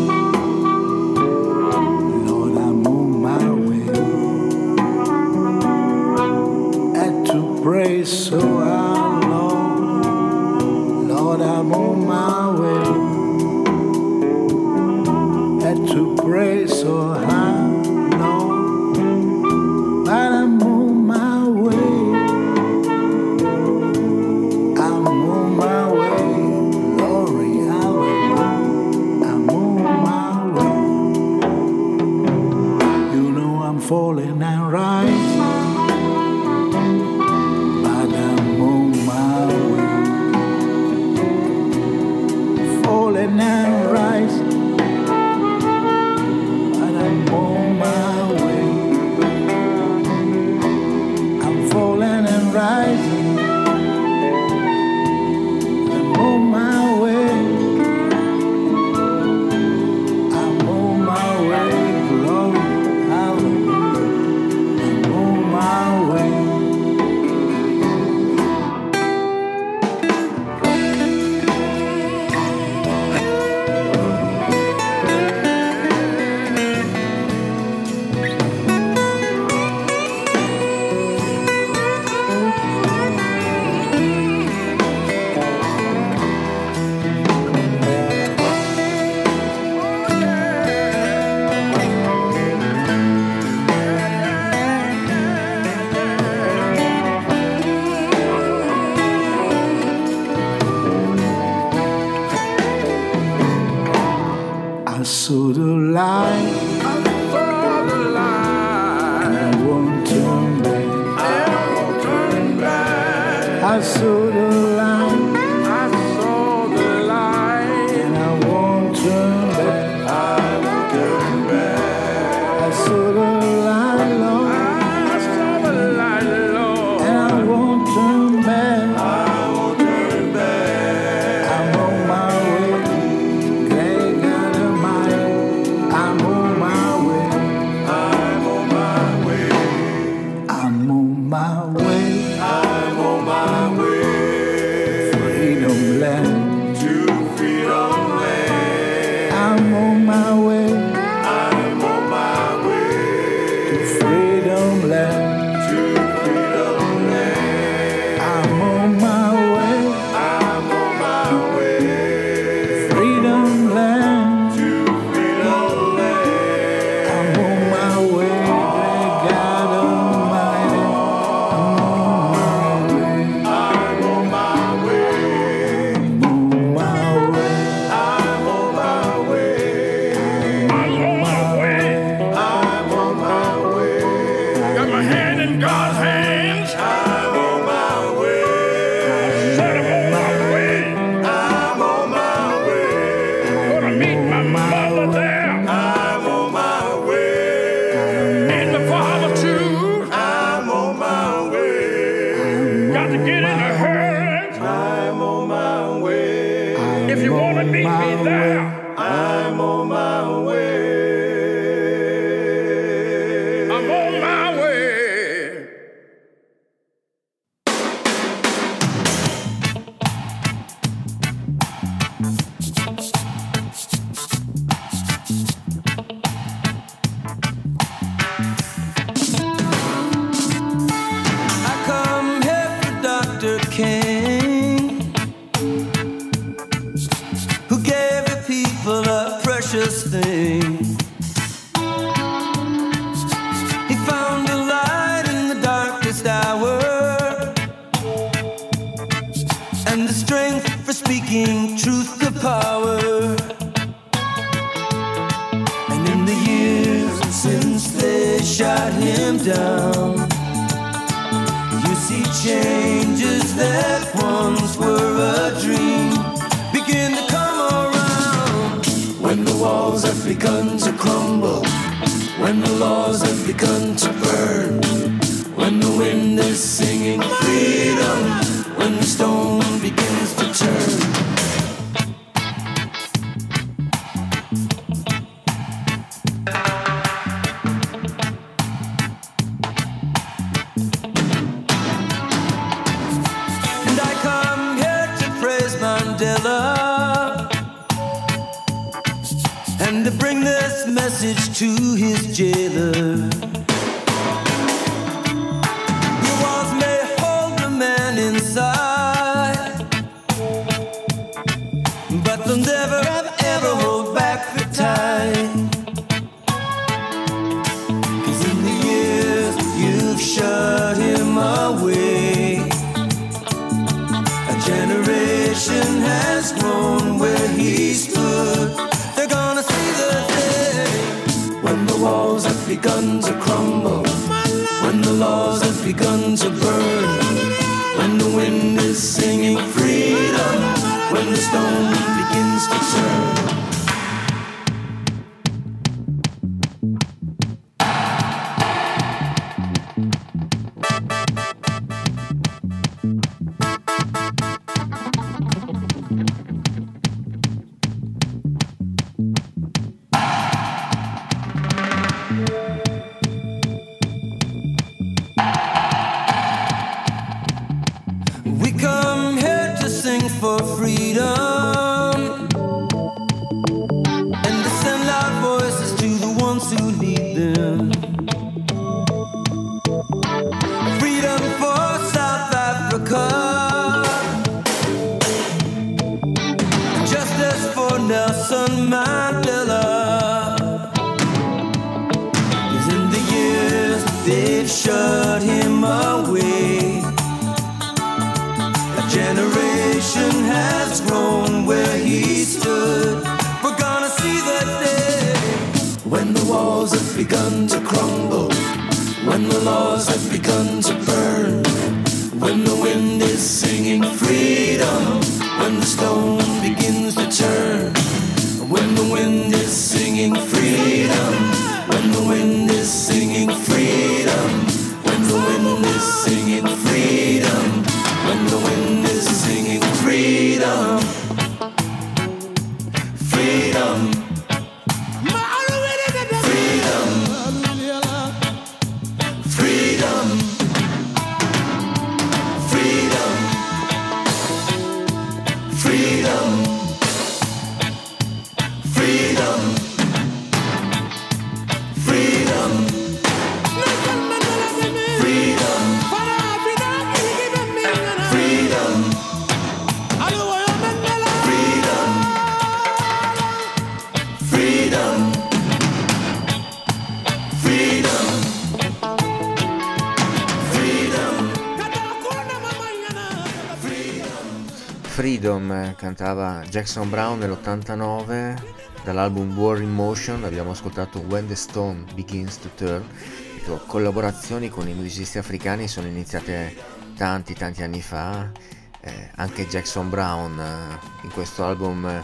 Freedom 475.15 475.71
eh, 475.71 475.95
cantava 475.95 476.61
Jackson 476.67 477.09
Brown 477.09 477.39
nell'89 477.39 478.61
dall'album 479.05 479.57
War 479.57 479.81
in 479.81 479.93
Motion. 479.93 480.43
Abbiamo 480.43 480.71
ascoltato 480.71 481.19
When 481.19 481.47
the 481.47 481.55
Stone 481.55 482.03
Begins 482.13 482.59
to 482.59 482.69
Turn. 482.75 483.07
Le 483.53 483.63
tue 483.63 483.79
collaborazioni 483.87 484.67
con 484.67 484.89
i 484.89 484.93
musicisti 484.93 485.37
africani 485.37 485.87
sono 485.87 486.07
iniziate 486.07 486.75
tanti 487.15 487.53
tanti 487.53 487.81
anni 487.81 488.01
fa. 488.01 488.51
Eh, 488.99 489.29
anche 489.35 489.65
Jackson 489.67 490.09
Brown 490.09 490.59
eh, 490.59 490.99
in 491.23 491.31
questo 491.31 491.63
album 491.63 492.05
eh, 492.05 492.21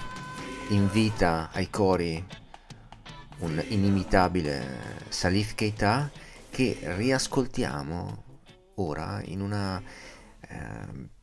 invita 0.74 1.50
ai 1.54 1.70
cori 1.70 2.22
un 3.38 3.64
inimitabile 3.70 4.60
eh, 4.60 4.66
Salif 5.08 5.56
Keita 5.56 6.12
che 6.50 6.78
riascoltiamo 6.82 8.24
ora 8.76 9.22
in 9.24 9.39
una 9.39 9.82
eh, 10.42 11.20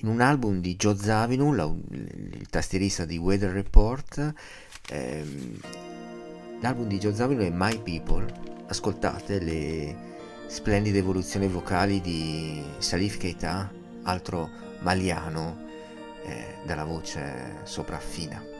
in 0.00 0.08
un 0.08 0.20
album 0.20 0.60
di 0.60 0.76
Joe 0.76 0.96
Zavinu, 0.96 1.52
la, 1.52 1.64
il 1.64 2.46
tastierista 2.50 3.04
di 3.04 3.16
Weather 3.16 3.50
Report. 3.50 4.34
Ehm, 4.90 5.58
l'album 6.60 6.86
di 6.86 6.98
Joe 6.98 7.14
Zavinu 7.14 7.42
è 7.42 7.50
My 7.50 7.80
People. 7.80 8.26
Ascoltate 8.66 9.38
le 9.38 9.96
splendide 10.46 10.98
evoluzioni 10.98 11.46
vocali 11.48 12.00
di 12.00 12.62
Salif 12.78 13.16
Keita, 13.16 13.72
altro 14.02 14.50
maliano, 14.80 15.64
eh, 16.24 16.56
dalla 16.64 16.84
voce 16.84 17.60
sopraffina. 17.64 18.55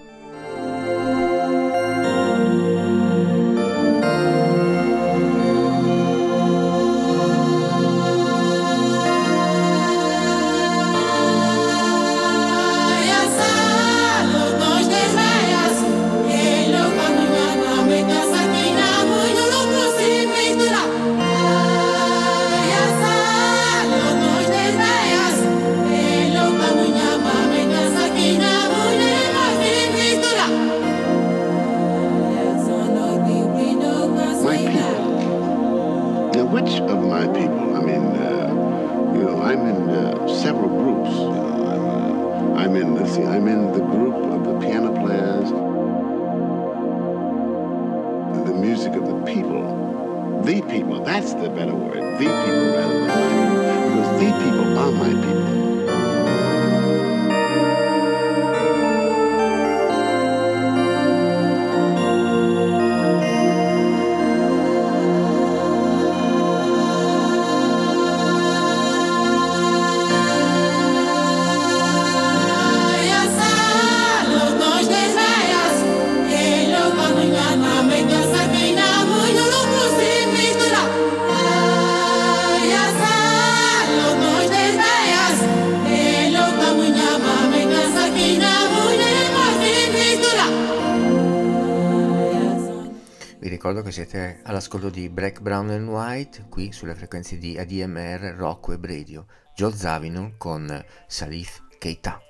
siete 93.97 94.41
all'ascolto 94.43 94.91
di 94.91 95.09
Black, 95.09 95.41
Brown 95.41 95.71
and 95.71 95.89
White, 95.89 96.49
qui 96.51 96.71
sulle 96.71 96.95
frequenze 96.95 97.39
di 97.39 97.57
ADMR, 97.57 98.35
Rock 98.37 98.69
e 98.69 98.79
Radio, 98.79 99.25
Joe 99.55 99.73
Zavino 99.73 100.35
con 100.37 100.85
Salif 101.07 101.63
Keita. 101.79 102.21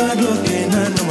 Padlock 0.00 0.48
and 0.48 0.74
I 0.74 0.88
know 0.88 1.09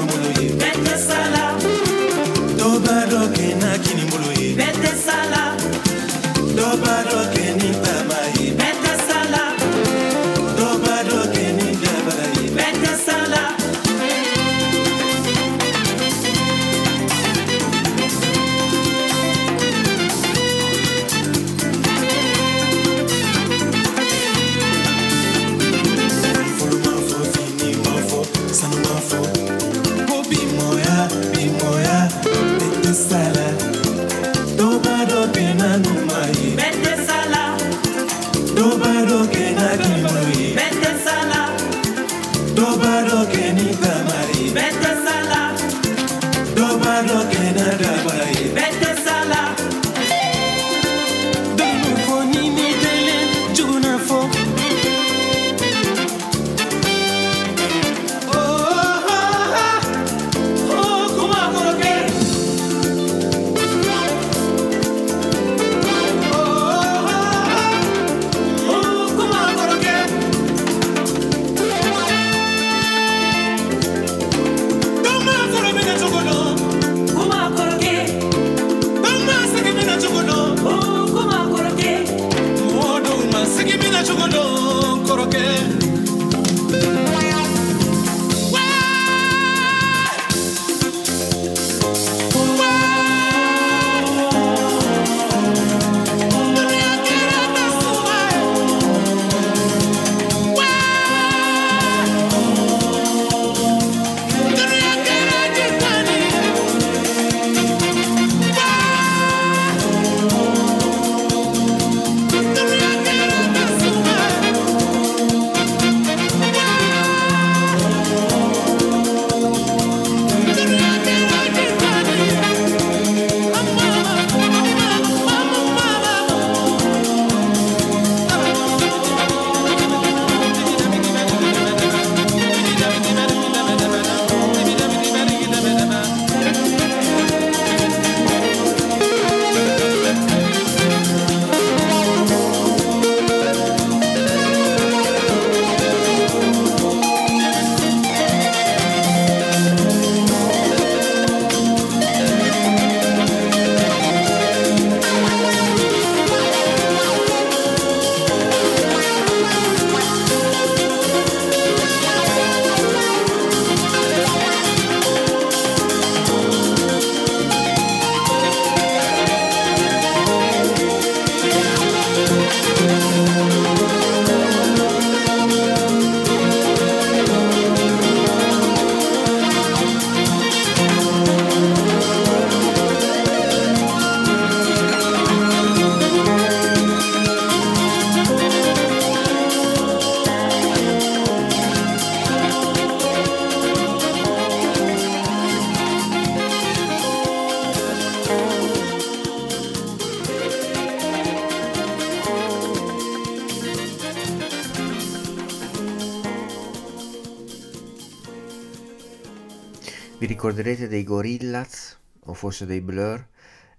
forse 212.39 212.65
dei 212.65 212.79
Blur, 212.79 213.21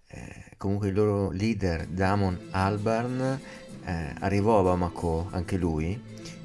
eh, 0.09 0.45
comunque 0.59 0.89
il 0.89 0.95
loro 0.95 1.31
leader 1.31 1.87
Damon 1.87 2.39
Albarn 2.51 3.41
eh, 3.85 4.15
arrivò 4.19 4.59
a 4.59 4.63
Bamako 4.63 5.29
anche 5.31 5.57
lui 5.57 5.99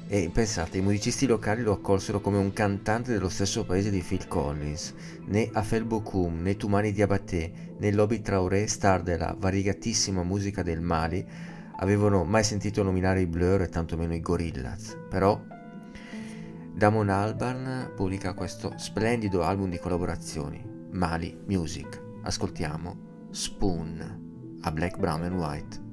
e 0.08 0.30
pensate, 0.32 0.78
i 0.78 0.80
musicisti 0.80 1.26
locali 1.26 1.62
lo 1.62 1.72
accolsero 1.72 2.20
come 2.20 2.38
un 2.38 2.54
cantante 2.54 3.12
dello 3.12 3.28
stesso 3.28 3.66
paese 3.66 3.90
di 3.90 4.00
Phil 4.00 4.28
Collins. 4.28 4.94
Né 5.26 5.50
Afel 5.52 5.84
Bokoum, 5.84 6.40
né 6.40 6.56
Tumani 6.56 6.92
Diabaté, 6.92 7.52
né 7.76 7.92
Lobby 7.92 8.22
Traoré, 8.22 8.66
star 8.66 9.02
della 9.02 9.36
variegatissima 9.36 10.22
musica 10.22 10.62
del 10.62 10.80
Mali, 10.80 11.26
avevano 11.78 12.24
mai 12.24 12.44
sentito 12.44 12.82
nominare 12.82 13.20
i 13.20 13.26
Blur 13.26 13.62
e 13.62 13.68
tantomeno 13.68 14.14
i 14.14 14.20
Gorillaz. 14.20 14.96
Però 15.10 15.38
Damon 16.72 17.08
Albarn 17.10 17.92
pubblica 17.94 18.32
questo 18.32 18.74
splendido 18.76 19.42
album 19.42 19.70
di 19.70 19.78
collaborazioni, 19.78 20.62
Mali 20.92 21.36
Music. 21.46 22.05
Ascoltiamo 22.26 23.28
Spoon 23.30 24.58
a 24.62 24.72
Black, 24.72 24.98
Brown 24.98 25.22
and 25.22 25.38
White. 25.38 25.85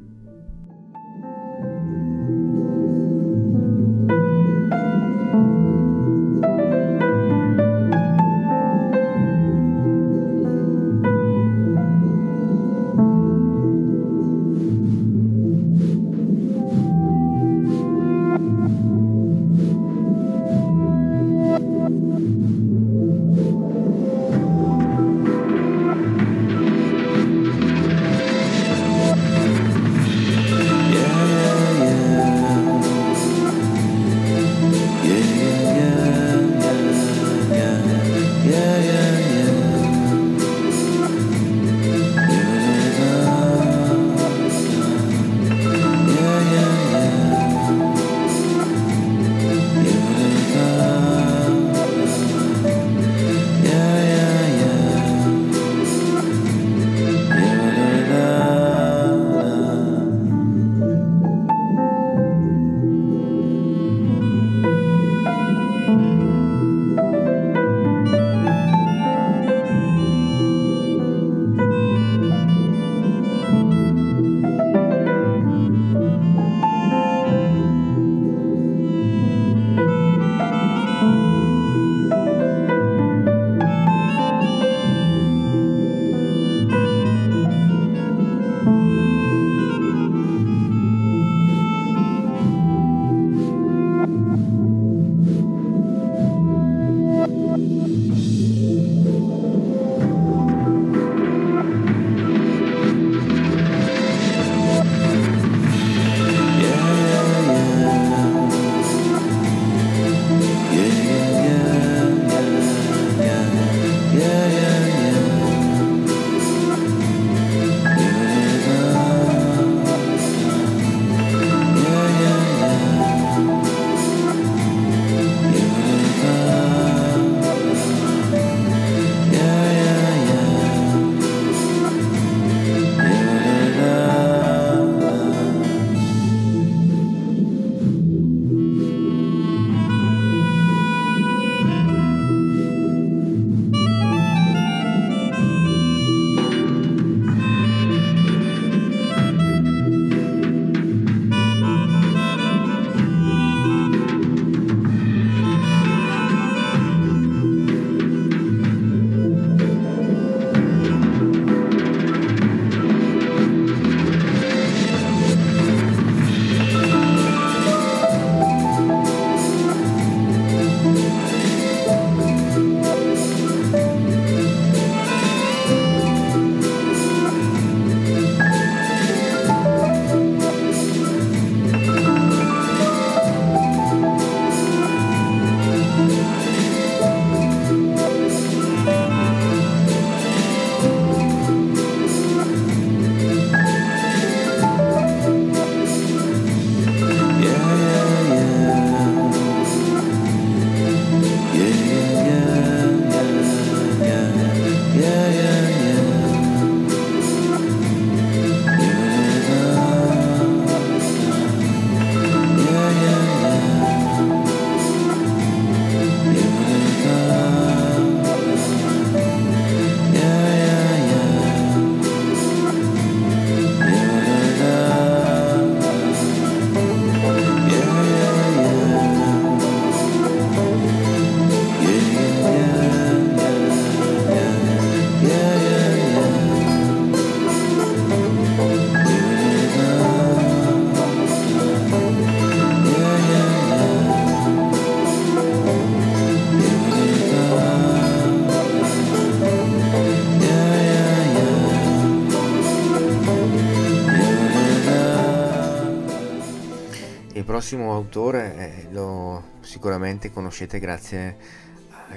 Prossimo 257.64 257.93
autore 257.93 258.57
eh, 258.57 258.88
lo 258.91 259.41
sicuramente 259.61 260.34
conoscete 260.34 260.80
grazie 260.80 261.38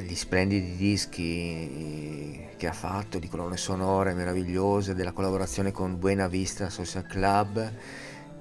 gli 0.00 0.16
splendidi 0.16 0.74
dischi 0.74 2.48
che 2.56 2.66
ha 2.66 2.72
fatto, 2.72 3.20
di 3.20 3.28
colonne 3.28 3.56
sonore 3.56 4.12
meravigliose, 4.12 4.96
della 4.96 5.12
collaborazione 5.12 5.70
con 5.70 6.00
Buena 6.00 6.26
Vista 6.26 6.68
Social 6.68 7.06
Club. 7.06 7.72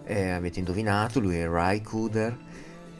Eh, 0.04 0.30
avete 0.32 0.58
indovinato, 0.58 1.20
lui 1.20 1.36
è 1.38 1.48
Rai 1.48 1.84
Kuder. 1.84 2.36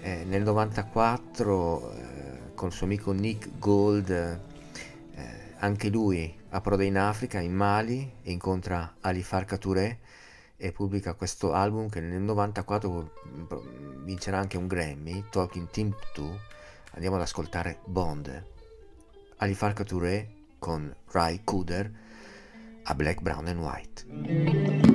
Eh, 0.02 0.24
nel 0.24 0.44
94 0.44 1.92
eh, 1.92 2.54
con 2.54 2.68
il 2.68 2.74
suo 2.76 2.86
amico 2.86 3.12
Nick 3.12 3.58
Gold, 3.58 4.12
eh, 4.12 5.30
anche 5.58 5.90
lui 5.90 6.32
approda 6.50 6.84
in 6.84 7.00
Africa, 7.00 7.40
in 7.40 7.56
Mali, 7.56 8.14
e 8.22 8.32
incontra 8.32 8.98
Ali 9.02 9.24
Farka 9.24 9.58
Touré 9.58 9.98
e 10.58 10.72
pubblica 10.72 11.14
questo 11.14 11.54
album 11.54 11.90
che 11.90 12.00
nel 12.00 12.22
94 12.22 13.12
vincerà 14.04 14.40
anche 14.40 14.58
un 14.58 14.68
Grammy, 14.68 15.26
Talking 15.30 15.70
Team 15.70 15.96
2. 16.14 16.40
Andiamo 16.94 17.16
ad 17.18 17.24
ascoltare 17.24 17.80
Bond. 17.86 18.46
Ali 19.38 19.54
Farka 19.54 19.84
Touré 19.84 20.30
con 20.60 20.94
Rai 21.12 21.42
Kuder 21.44 21.92
a 22.84 22.96
Black, 22.96 23.22
Brown 23.22 23.48
and 23.48 23.60
White. 23.60 24.95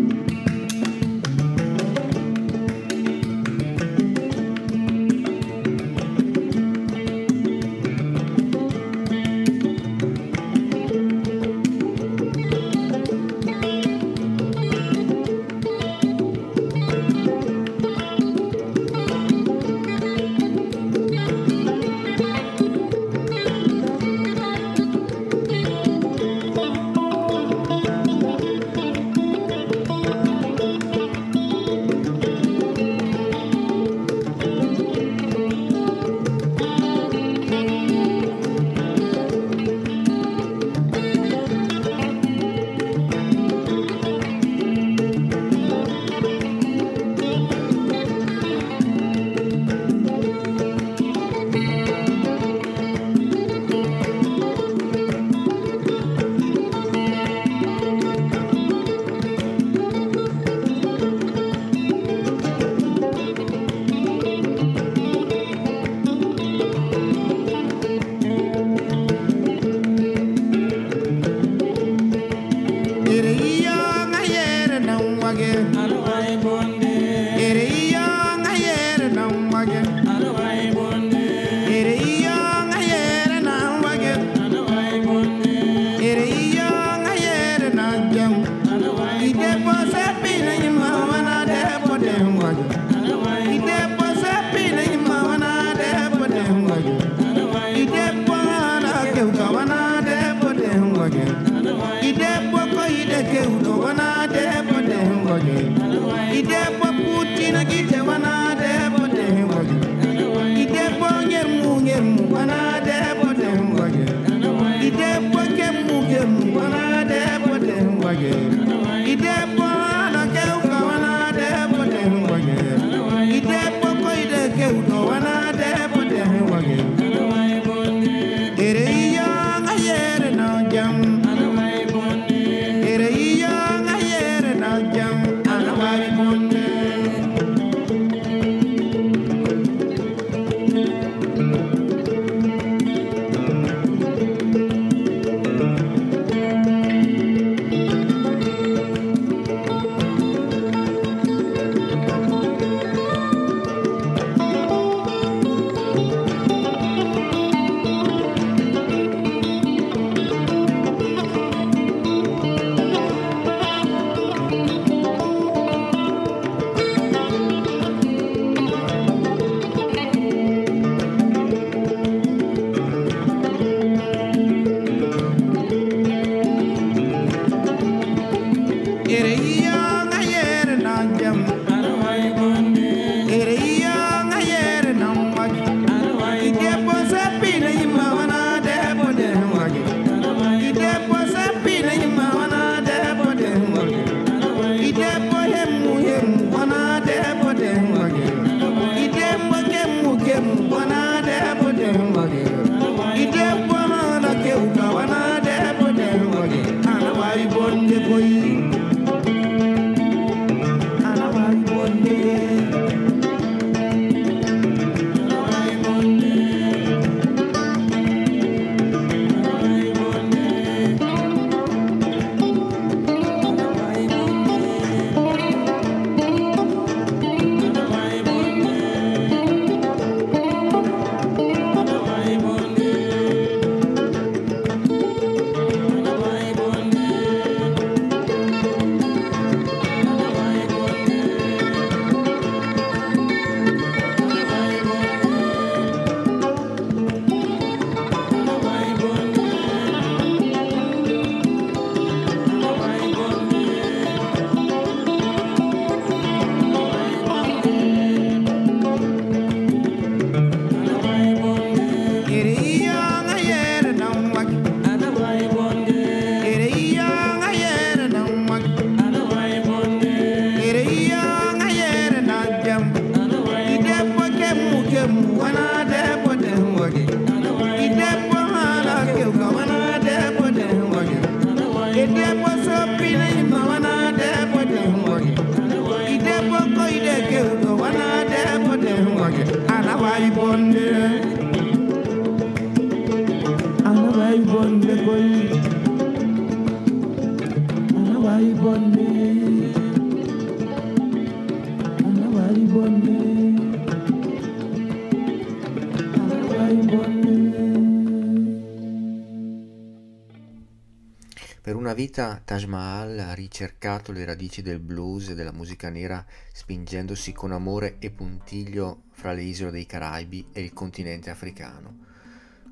Vita 312.01 312.41
Taj 312.43 312.65
Mahal 312.65 313.19
ha 313.19 313.35
ricercato 313.35 314.11
le 314.11 314.25
radici 314.25 314.63
del 314.63 314.81
blues 314.81 315.29
e 315.29 315.35
della 315.35 315.53
musica 315.53 315.91
nera 315.91 316.25
spingendosi 316.51 317.33
con 317.33 317.53
amore 317.53 317.97
e 317.99 318.11
puntiglio 318.11 319.03
fra 319.11 319.35
le 319.35 319.43
isole 319.43 319.71
dei 319.71 319.85
Caraibi 319.85 320.47
e 320.51 320.63
il 320.63 320.73
continente 320.73 321.29
africano. 321.29 322.07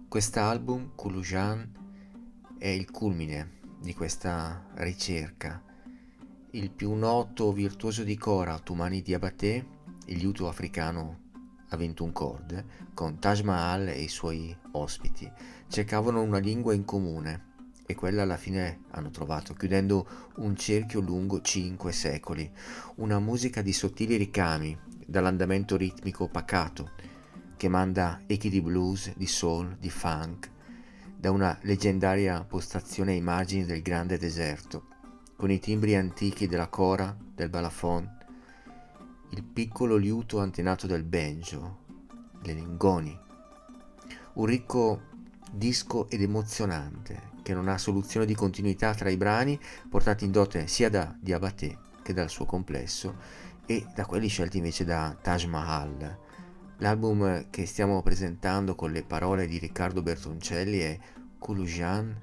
Quest'album, 0.08 0.92
Kulujan, 0.94 2.56
è 2.58 2.68
il 2.68 2.90
culmine 2.90 3.58
di 3.78 3.92
questa 3.92 4.66
ricerca. 4.76 5.62
Il 6.52 6.70
più 6.70 6.94
noto 6.94 7.52
virtuoso 7.52 8.04
di 8.04 8.16
cora, 8.16 8.58
Tumani 8.58 9.02
Diabaté, 9.02 9.62
il 10.06 10.16
liuto 10.16 10.48
africano 10.48 11.18
a 11.68 11.76
21 11.76 12.12
corde, 12.12 12.64
con 12.94 13.18
Taj 13.18 13.42
Mahal 13.42 13.88
e 13.88 14.00
i 14.00 14.08
suoi 14.08 14.56
ospiti, 14.70 15.30
cercavano 15.68 16.22
una 16.22 16.38
lingua 16.38 16.72
in 16.72 16.86
comune 16.86 17.47
e 17.90 17.94
quella 17.94 18.20
alla 18.20 18.36
fine 18.36 18.80
hanno 18.90 19.08
trovato, 19.08 19.54
chiudendo 19.54 20.06
un 20.36 20.54
cerchio 20.56 21.00
lungo 21.00 21.40
cinque 21.40 21.90
secoli, 21.90 22.52
una 22.96 23.18
musica 23.18 23.62
di 23.62 23.72
sottili 23.72 24.16
ricami, 24.16 24.78
dall'andamento 25.06 25.74
ritmico 25.74 26.28
pacato, 26.28 26.90
che 27.56 27.68
manda 27.68 28.20
echi 28.26 28.50
di 28.50 28.60
blues, 28.60 29.14
di 29.16 29.26
soul, 29.26 29.74
di 29.80 29.88
funk, 29.88 30.50
da 31.16 31.30
una 31.30 31.58
leggendaria 31.62 32.44
postazione 32.44 33.12
ai 33.12 33.22
margini 33.22 33.64
del 33.64 33.80
grande 33.80 34.18
deserto, 34.18 34.88
con 35.34 35.50
i 35.50 35.58
timbri 35.58 35.96
antichi 35.96 36.46
della 36.46 36.68
cora, 36.68 37.16
del 37.34 37.48
balafon, 37.48 38.18
il 39.30 39.42
piccolo 39.42 39.96
liuto 39.96 40.40
antenato 40.40 40.86
del 40.86 41.04
banjo, 41.04 41.78
le 42.42 42.52
lingoni, 42.52 43.18
un 44.34 44.44
ricco 44.44 45.00
disco 45.50 46.06
ed 46.10 46.20
emozionante 46.20 47.27
che 47.48 47.54
non 47.54 47.68
ha 47.68 47.78
soluzione 47.78 48.26
di 48.26 48.34
continuità 48.34 48.92
tra 48.92 49.08
i 49.08 49.16
brani 49.16 49.58
portati 49.88 50.26
in 50.26 50.32
dote 50.32 50.66
sia 50.66 50.90
da 50.90 51.16
Diabaté 51.18 51.78
che 52.02 52.12
dal 52.12 52.28
suo 52.28 52.44
complesso 52.44 53.16
e 53.64 53.86
da 53.94 54.04
quelli 54.04 54.28
scelti 54.28 54.58
invece 54.58 54.84
da 54.84 55.16
Taj 55.18 55.46
Mahal. 55.46 56.18
L'album 56.76 57.48
che 57.48 57.64
stiamo 57.64 58.02
presentando 58.02 58.74
con 58.74 58.92
le 58.92 59.02
parole 59.02 59.46
di 59.46 59.56
Riccardo 59.56 60.02
Bertoncelli 60.02 60.80
è 60.80 60.98
Kulujan, 61.38 62.20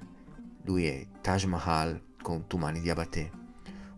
lui 0.62 0.86
è 0.86 1.04
Taj 1.20 1.42
Mahal 1.46 2.00
con 2.22 2.46
Tumani 2.46 2.78
Diabaté, 2.80 3.28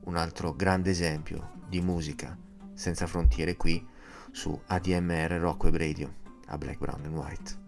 un 0.04 0.16
altro 0.16 0.54
grande 0.54 0.88
esempio 0.88 1.50
di 1.68 1.82
musica 1.82 2.34
senza 2.72 3.06
frontiere 3.06 3.54
qui 3.54 3.86
su 4.30 4.58
ADMR 4.68 5.32
Rock 5.32 5.64
Web 5.64 5.76
Radio 5.76 6.14
a 6.46 6.56
Black, 6.56 6.78
Brown 6.78 7.04
and 7.04 7.14
White. 7.14 7.66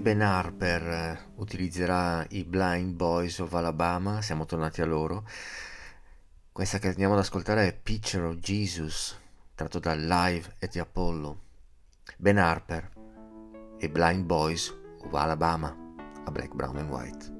Ben 0.00 0.22
Harper 0.22 0.82
eh, 0.82 1.18
utilizzerà 1.36 2.24
i 2.30 2.44
Blind 2.44 2.94
Boys 2.94 3.38
of 3.38 3.52
Alabama, 3.52 4.22
siamo 4.22 4.46
tornati 4.46 4.80
a 4.80 4.86
loro. 4.86 5.24
Questa 6.50 6.78
che 6.78 6.88
andiamo 6.88 7.12
ad 7.12 7.20
ascoltare 7.20 7.66
è 7.66 7.72
Picture 7.74 8.24
of 8.24 8.36
Jesus, 8.36 9.18
tratto 9.54 9.78
dal 9.78 10.00
Live 10.00 10.56
at 10.60 10.70
the 10.70 10.80
Apollo. 10.80 11.40
Ben 12.16 12.38
Harper 12.38 12.90
e 13.78 13.90
Blind 13.90 14.24
Boys 14.24 14.74
of 15.02 15.12
Alabama 15.12 15.76
a 16.24 16.30
Black, 16.30 16.54
Brown 16.54 16.76
and 16.78 16.90
White. 16.90 17.30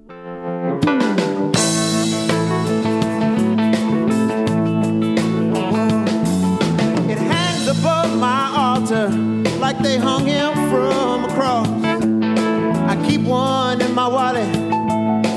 It 7.08 7.18
hangs 7.18 7.68
above 7.68 8.16
my 8.18 8.52
altar 8.54 9.08
like 9.58 9.78
they 9.78 9.96
hung 9.98 10.26
him 10.26 10.52
from 10.68 11.24
a 11.24 11.28
cross. 11.34 11.89
I 12.90 12.96
keep 13.06 13.20
one 13.20 13.80
in 13.80 13.94
my 13.94 14.08
wallet 14.08 14.52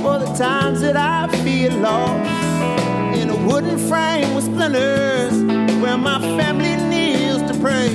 for 0.01 0.17
the 0.17 0.25
times 0.35 0.81
that 0.81 0.97
I 0.97 1.27
feel 1.43 1.71
lost. 1.73 2.27
In 3.15 3.29
a 3.29 3.35
wooden 3.45 3.77
frame 3.77 4.33
with 4.33 4.45
splinters 4.45 5.33
where 5.79 5.95
my 5.95 6.19
family 6.35 6.75
kneels 6.89 7.43
to 7.43 7.55
pray. 7.59 7.89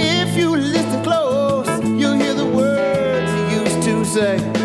If 0.00 0.38
you 0.38 0.56
listen 0.56 1.04
close, 1.04 1.68
you'll 1.84 2.14
hear 2.14 2.32
the 2.32 2.46
words 2.46 3.30
he 3.30 3.58
used 3.58 3.82
to 3.82 4.04
say. 4.06 4.63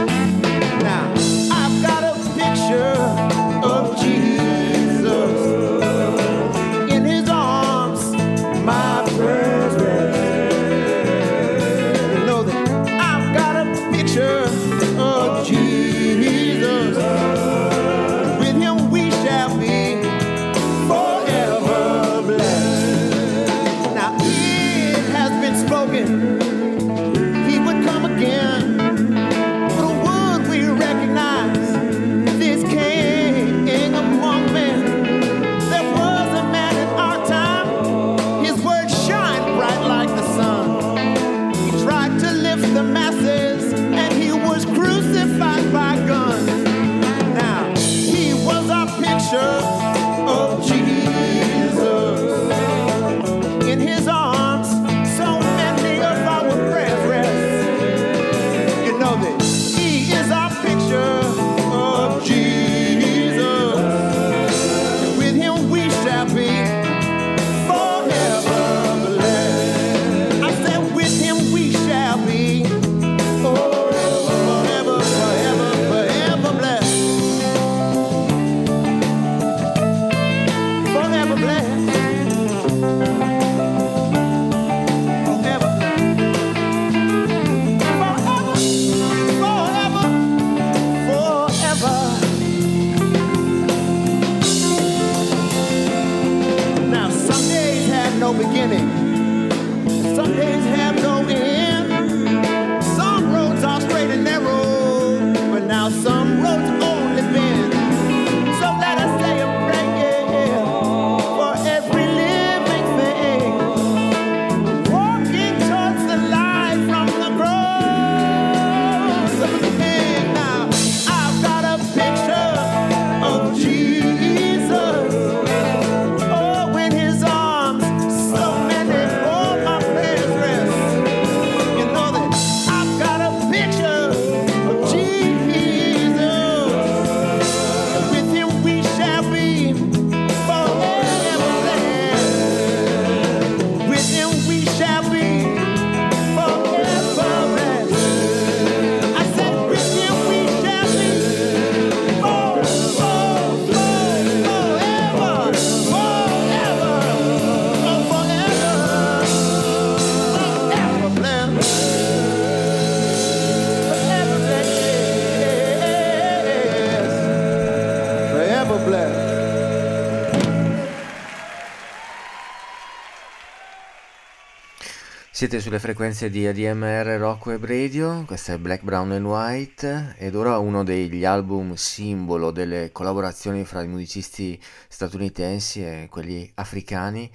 Siete 175.39 175.61
sulle 175.61 175.79
frequenze 175.79 176.29
di 176.29 176.45
ADMR 176.45 177.17
Rock 177.17 177.45
Web 177.45 177.65
Radio, 177.65 178.25
questo 178.25 178.51
è 178.51 178.57
Black, 178.57 178.83
Brown 178.83 179.13
and 179.13 179.25
White 179.25 180.15
ed 180.17 180.35
ora 180.35 180.57
uno 180.57 180.83
degli 180.83 181.23
album 181.23 181.75
simbolo 181.75 182.51
delle 182.51 182.91
collaborazioni 182.91 183.63
fra 183.63 183.81
i 183.81 183.87
musicisti 183.87 184.61
statunitensi 184.89 185.81
e 185.81 186.07
quelli 186.11 186.51
africani 186.55 187.31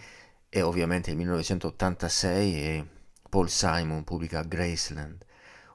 è 0.51 0.63
ovviamente 0.63 1.13
il 1.13 1.17
1986 1.17 2.55
e 2.55 2.87
Paul 3.31 3.49
Simon 3.49 4.05
pubblica 4.05 4.43
Graceland. 4.43 5.25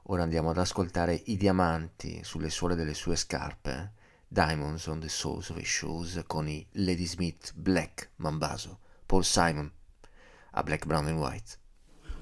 Ora 0.04 0.22
andiamo 0.22 0.50
ad 0.50 0.58
ascoltare 0.58 1.20
I 1.24 1.36
diamanti 1.36 2.22
sulle 2.22 2.50
suole 2.50 2.76
delle 2.76 2.94
sue 2.94 3.16
scarpe, 3.16 3.94
Diamonds 4.28 4.86
on 4.86 5.00
the 5.00 5.08
Soles 5.08 5.48
of 5.48 5.58
His 5.58 5.66
Shoes 5.66 6.22
con 6.28 6.48
i 6.48 6.64
Lady 6.74 7.06
Smith 7.06 7.52
Black 7.56 8.10
Mambaso, 8.18 8.78
Paul 9.04 9.24
Simon 9.24 9.68
a 10.52 10.62
Black, 10.62 10.86
Brown 10.86 11.08
and 11.08 11.18
White. 11.18 11.59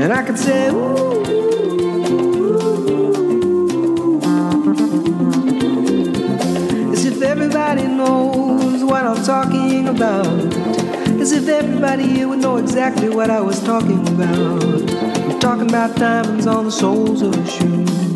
And 0.00 0.12
I 0.12 0.22
could 0.22 0.38
say, 0.38 0.68
Ooh. 0.68 1.22
As 6.92 7.04
if 7.04 7.20
everybody 7.20 7.88
knows 7.88 8.84
what 8.84 9.04
I'm 9.04 9.24
talking 9.24 9.88
about. 9.88 10.54
As 11.20 11.32
if 11.32 11.48
everybody 11.48 12.06
here 12.06 12.28
would 12.28 12.38
know 12.38 12.58
exactly 12.58 13.08
what 13.08 13.28
I 13.28 13.40
was 13.40 13.60
talking 13.60 14.06
about. 14.06 14.62
I'm 14.62 15.40
talking 15.40 15.68
about 15.68 15.96
diamonds 15.96 16.46
on 16.46 16.66
the 16.66 16.70
soles 16.70 17.20
of 17.20 17.34
shoes. 17.50 18.07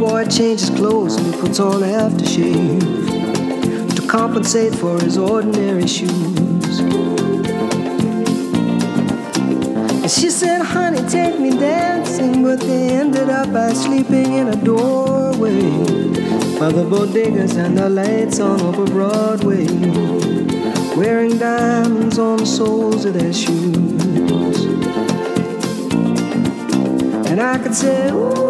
Boy 0.00 0.24
changes 0.24 0.70
clothes 0.70 1.16
and 1.16 1.26
he 1.26 1.40
puts 1.42 1.60
on 1.60 1.82
aftershave 1.82 2.80
to 3.94 4.08
compensate 4.08 4.74
for 4.74 4.98
his 4.98 5.18
ordinary 5.18 5.86
shoes. 5.86 6.80
And 10.00 10.10
she 10.10 10.30
said, 10.30 10.62
Honey, 10.62 11.06
take 11.06 11.38
me 11.38 11.50
dancing, 11.50 12.42
but 12.42 12.60
they 12.60 12.96
ended 12.96 13.28
up 13.28 13.52
by 13.52 13.74
sleeping 13.74 14.32
in 14.32 14.48
a 14.48 14.56
doorway 14.56 15.60
by 16.58 16.70
the 16.72 16.86
bodegas 16.88 17.58
and 17.58 17.76
the 17.76 17.90
lights 17.90 18.40
on 18.40 18.58
over 18.62 18.86
Broadway 18.86 19.66
wearing 20.96 21.36
diamonds 21.36 22.18
on 22.18 22.38
the 22.38 22.46
soles 22.46 23.04
of 23.04 23.12
their 23.12 23.34
shoes. 23.34 24.64
And 27.30 27.38
I 27.38 27.58
could 27.58 27.74
say, 27.74 28.10
ooh. 28.10 28.49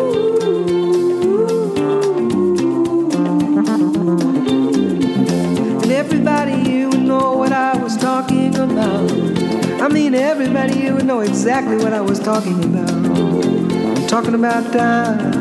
About. 8.61 9.11
I 9.81 9.89
mean, 9.89 10.15
everybody 10.15 10.75
here 10.75 10.95
would 10.95 11.07
know 11.07 11.21
exactly 11.21 11.77
what 11.77 11.93
I 11.93 12.01
was 12.01 12.19
talking 12.21 12.63
about. 12.65 12.91
I'm 12.91 14.07
talking 14.07 14.35
about 14.35 14.73
diamonds. 14.73 15.41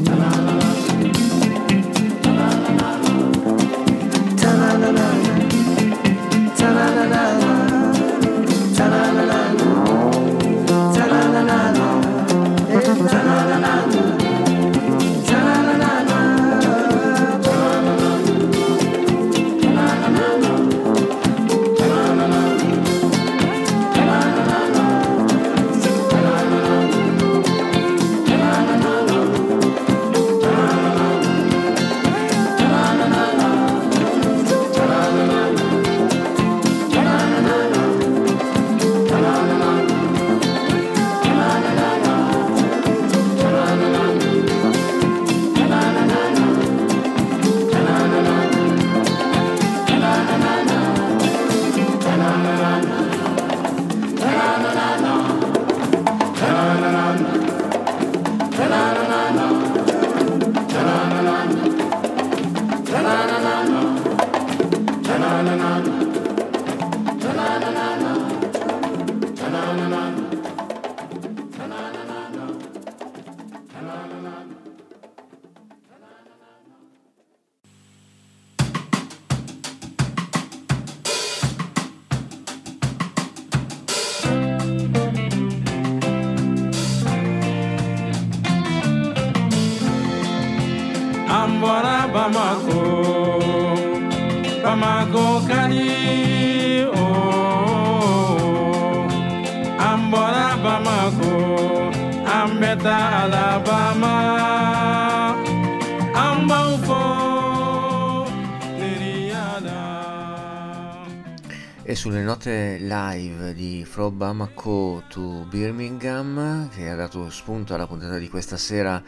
Sulle 112.01 112.23
note 112.23 112.79
live 112.79 113.53
di 113.53 113.85
From 113.85 114.17
Bamako 114.17 115.03
to 115.07 115.45
Birmingham, 115.47 116.67
che 116.69 116.89
ha 116.89 116.95
dato 116.95 117.29
spunto 117.29 117.75
alla 117.75 117.85
puntata 117.85 118.17
di 118.17 118.27
questa 118.27 118.57
sera 118.57 118.99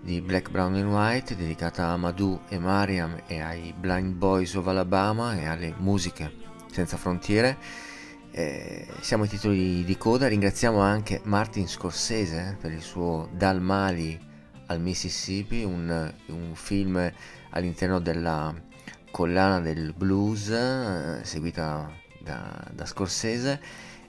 di 0.00 0.22
Black, 0.22 0.48
Brown 0.48 0.76
and 0.76 0.90
White, 0.90 1.36
dedicata 1.36 1.88
a 1.88 1.98
Madhu 1.98 2.40
e 2.48 2.58
Mariam 2.58 3.20
e 3.26 3.42
ai 3.42 3.74
Blind 3.78 4.14
Boys 4.14 4.54
of 4.54 4.66
Alabama 4.66 5.36
e 5.36 5.44
alle 5.44 5.74
musiche 5.76 6.32
senza 6.72 6.96
frontiere. 6.96 7.58
Eh, 8.30 8.86
siamo 9.00 9.24
ai 9.24 9.28
titoli 9.28 9.84
di 9.84 9.98
coda, 9.98 10.26
ringraziamo 10.26 10.78
anche 10.78 11.20
Martin 11.24 11.68
Scorsese 11.68 12.56
per 12.58 12.72
il 12.72 12.80
suo 12.80 13.28
Dal 13.34 13.60
Mali 13.60 14.18
al 14.68 14.80
Mississippi, 14.80 15.64
un, 15.64 16.14
un 16.28 16.54
film 16.54 17.12
all'interno 17.50 18.00
della 18.00 18.54
collana 19.10 19.60
del 19.60 19.92
blues 19.94 20.48
eh, 20.48 21.20
seguita 21.22 22.04
da, 22.26 22.68
da 22.72 22.84
Scorsese. 22.84 23.60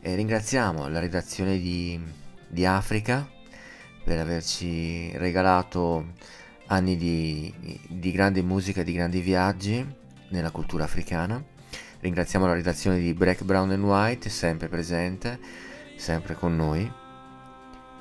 E 0.02 0.16
ringraziamo 0.16 0.88
la 0.88 1.00
redazione 1.00 1.60
di, 1.60 2.02
di 2.48 2.66
Africa 2.66 3.28
per 4.04 4.20
averci 4.20 5.16
regalato 5.18 6.14
anni 6.68 6.98
di, 6.98 7.54
di 7.88 8.12
grande 8.12 8.42
musica, 8.42 8.84
di 8.84 8.94
grandi 8.94 9.22
viaggi 9.22 9.86
nella 10.30 10.52
cultura 10.52 10.84
africana. 10.84 11.42
Ringraziamo 12.00 12.46
la 12.46 12.54
redazione 12.54 13.00
di 13.00 13.14
Black, 13.14 13.44
Brown 13.44 13.72
and 13.72 13.84
White, 13.84 14.30
sempre 14.30 14.68
presente, 14.68 15.40
sempre 15.96 16.36
con 16.36 16.56
noi. 16.56 16.92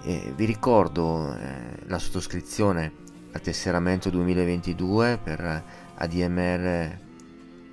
E 0.02 0.32
vi 0.34 0.44
ricordo 0.44 1.34
eh, 1.34 1.86
la 1.86 1.98
sottoscrizione 1.98 2.92
al 3.32 3.40
tesseramento 3.40 4.10
2022 4.10 5.18
per 5.22 5.64
ADMR 5.96 7.04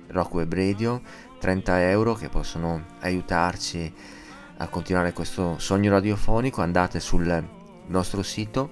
Rock 0.08 0.34
Web 0.34 0.54
Radio, 0.54 1.02
30 1.44 1.90
euro 1.90 2.14
che 2.14 2.30
possono 2.30 2.86
aiutarci 3.00 3.92
a 4.56 4.66
continuare 4.68 5.12
questo 5.12 5.58
sogno 5.58 5.90
radiofonico. 5.90 6.62
Andate 6.62 7.00
sul 7.00 7.46
nostro 7.88 8.22
sito 8.22 8.70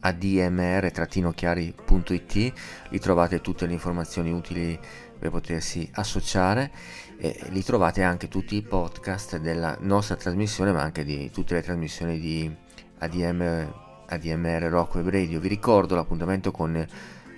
admr-chiari.it, 0.00 2.52
lì 2.88 2.98
trovate 2.98 3.40
tutte 3.40 3.66
le 3.66 3.72
informazioni 3.72 4.32
utili 4.32 4.76
per 5.16 5.30
potersi 5.30 5.88
associare 5.92 6.72
e 7.16 7.38
lì 7.50 7.62
trovate 7.62 8.02
anche 8.02 8.26
tutti 8.26 8.56
i 8.56 8.62
podcast 8.62 9.36
della 9.36 9.76
nostra 9.78 10.16
trasmissione 10.16 10.72
ma 10.72 10.82
anche 10.82 11.04
di 11.04 11.30
tutte 11.30 11.54
le 11.54 11.62
trasmissioni 11.62 12.18
di 12.18 12.52
ADM, 12.98 13.72
ADMR 14.08 14.62
Rock 14.64 14.96
Web 14.96 15.10
Radio. 15.10 15.38
Vi 15.38 15.46
ricordo 15.46 15.94
l'appuntamento 15.94 16.50
con 16.50 16.84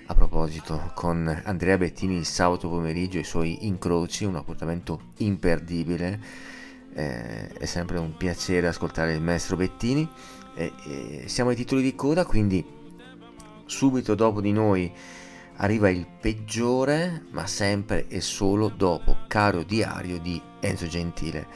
a 0.07 0.13
proposito, 0.13 0.91
con 0.93 1.41
Andrea 1.45 1.77
Bettini 1.77 2.17
il 2.17 2.25
sabato 2.25 2.69
pomeriggio 2.69 3.17
e 3.17 3.21
i 3.21 3.25
suoi 3.25 3.65
incroci, 3.65 4.23
un 4.25 4.35
appuntamento 4.35 5.11
imperdibile. 5.17 6.19
Eh, 6.93 7.47
è 7.47 7.65
sempre 7.65 7.97
un 7.97 8.15
piacere 8.15 8.67
ascoltare 8.67 9.13
il 9.13 9.21
maestro 9.21 9.55
Bettini. 9.55 10.07
Eh, 10.53 10.71
eh, 10.87 11.23
siamo 11.27 11.49
ai 11.49 11.55
titoli 11.55 11.81
di 11.81 11.95
coda, 11.95 12.23
quindi 12.25 12.63
subito 13.65 14.13
dopo 14.13 14.41
di 14.41 14.51
noi 14.51 14.91
arriva 15.57 15.89
il 15.89 16.05
peggiore, 16.21 17.23
ma 17.31 17.47
sempre 17.47 18.07
e 18.07 18.21
solo 18.21 18.69
dopo 18.69 19.17
Caro 19.27 19.63
Diario 19.63 20.19
di 20.19 20.39
Enzo 20.59 20.85
Gentile. 20.85 21.47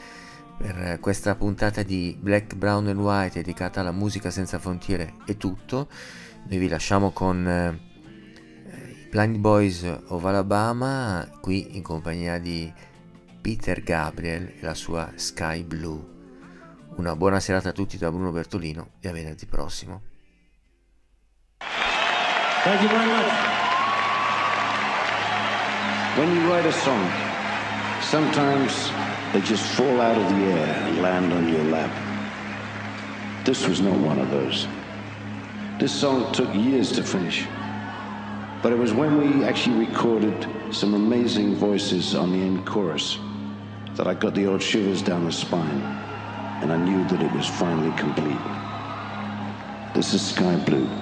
Per 0.58 0.98
questa 1.00 1.36
puntata 1.36 1.84
di 1.84 2.18
Black, 2.20 2.56
Brown 2.56 2.88
and 2.88 3.00
White 3.00 3.42
dedicata 3.42 3.80
alla 3.80 3.92
musica 3.92 4.32
senza 4.32 4.58
frontiere 4.58 5.14
è 5.26 5.38
tutto. 5.38 5.88
Noi 6.48 6.58
vi 6.58 6.68
lasciamo 6.68 7.12
con 7.12 7.48
eh, 7.48 7.89
Blind 9.10 9.38
Boys 9.38 9.84
of 10.10 10.24
Alabama, 10.24 11.28
qui 11.42 11.76
in 11.76 11.82
compagnia 11.82 12.38
di 12.38 12.72
Peter 13.42 13.82
Gabriel 13.82 14.44
e 14.44 14.60
la 14.62 14.76
sua 14.76 15.12
Sky 15.16 15.64
Blue. 15.64 16.00
Una 16.98 17.16
buona 17.16 17.40
serata 17.40 17.70
a 17.70 17.72
tutti 17.72 17.98
da 17.98 18.12
Bruno 18.12 18.32
Bertolino 18.32 18.92
e 19.00 19.10
a 19.10 19.12
venerdì 19.12 19.48
prossimo. 19.48 20.02
Thank 22.64 22.82
you 22.82 22.90
very 22.90 23.10
much. 23.10 23.32
When 26.16 26.36
you 26.36 26.48
write 26.48 26.68
a 26.68 26.72
song, 26.72 27.10
sometimes 28.02 28.92
they 29.32 29.42
just 29.42 29.64
fall 29.74 30.00
out 30.00 30.18
of 30.18 30.28
the 30.28 30.52
air 30.54 30.86
and 30.86 31.02
land 31.02 31.34
on 31.34 31.48
your 31.48 31.64
lap. 31.72 31.90
This 33.44 33.68
was 33.68 33.80
not 33.82 33.98
one 33.98 34.20
of 34.22 34.30
those. 34.30 34.68
This 35.80 35.92
song 35.92 36.32
took 36.32 36.54
years 36.54 36.92
to 36.92 37.02
finish. 37.02 37.48
But 38.62 38.74
it 38.74 38.78
was 38.78 38.94
when 38.94 39.18
we 39.18 39.46
actually 39.46 39.78
recorded 39.88 40.76
some 40.76 40.94
amazing 40.94 41.56
voices 41.56 42.14
on 42.14 42.32
the 42.32 42.42
end 42.42 42.66
chorus 42.66 43.18
that 43.96 44.08
I 44.08 44.14
got 44.14 44.36
the 44.36 44.48
old 44.48 44.62
shivers 44.62 45.02
down 45.02 45.26
the 45.26 45.32
spine 45.32 46.00
and 46.62 46.72
I 46.72 46.78
knew 46.78 47.06
that 47.06 47.22
it 47.22 47.32
was 47.32 47.48
finally 47.48 47.92
complete. 47.94 48.42
This 49.94 50.14
is 50.14 50.28
Sky 50.28 50.58
Blue. 50.58 50.99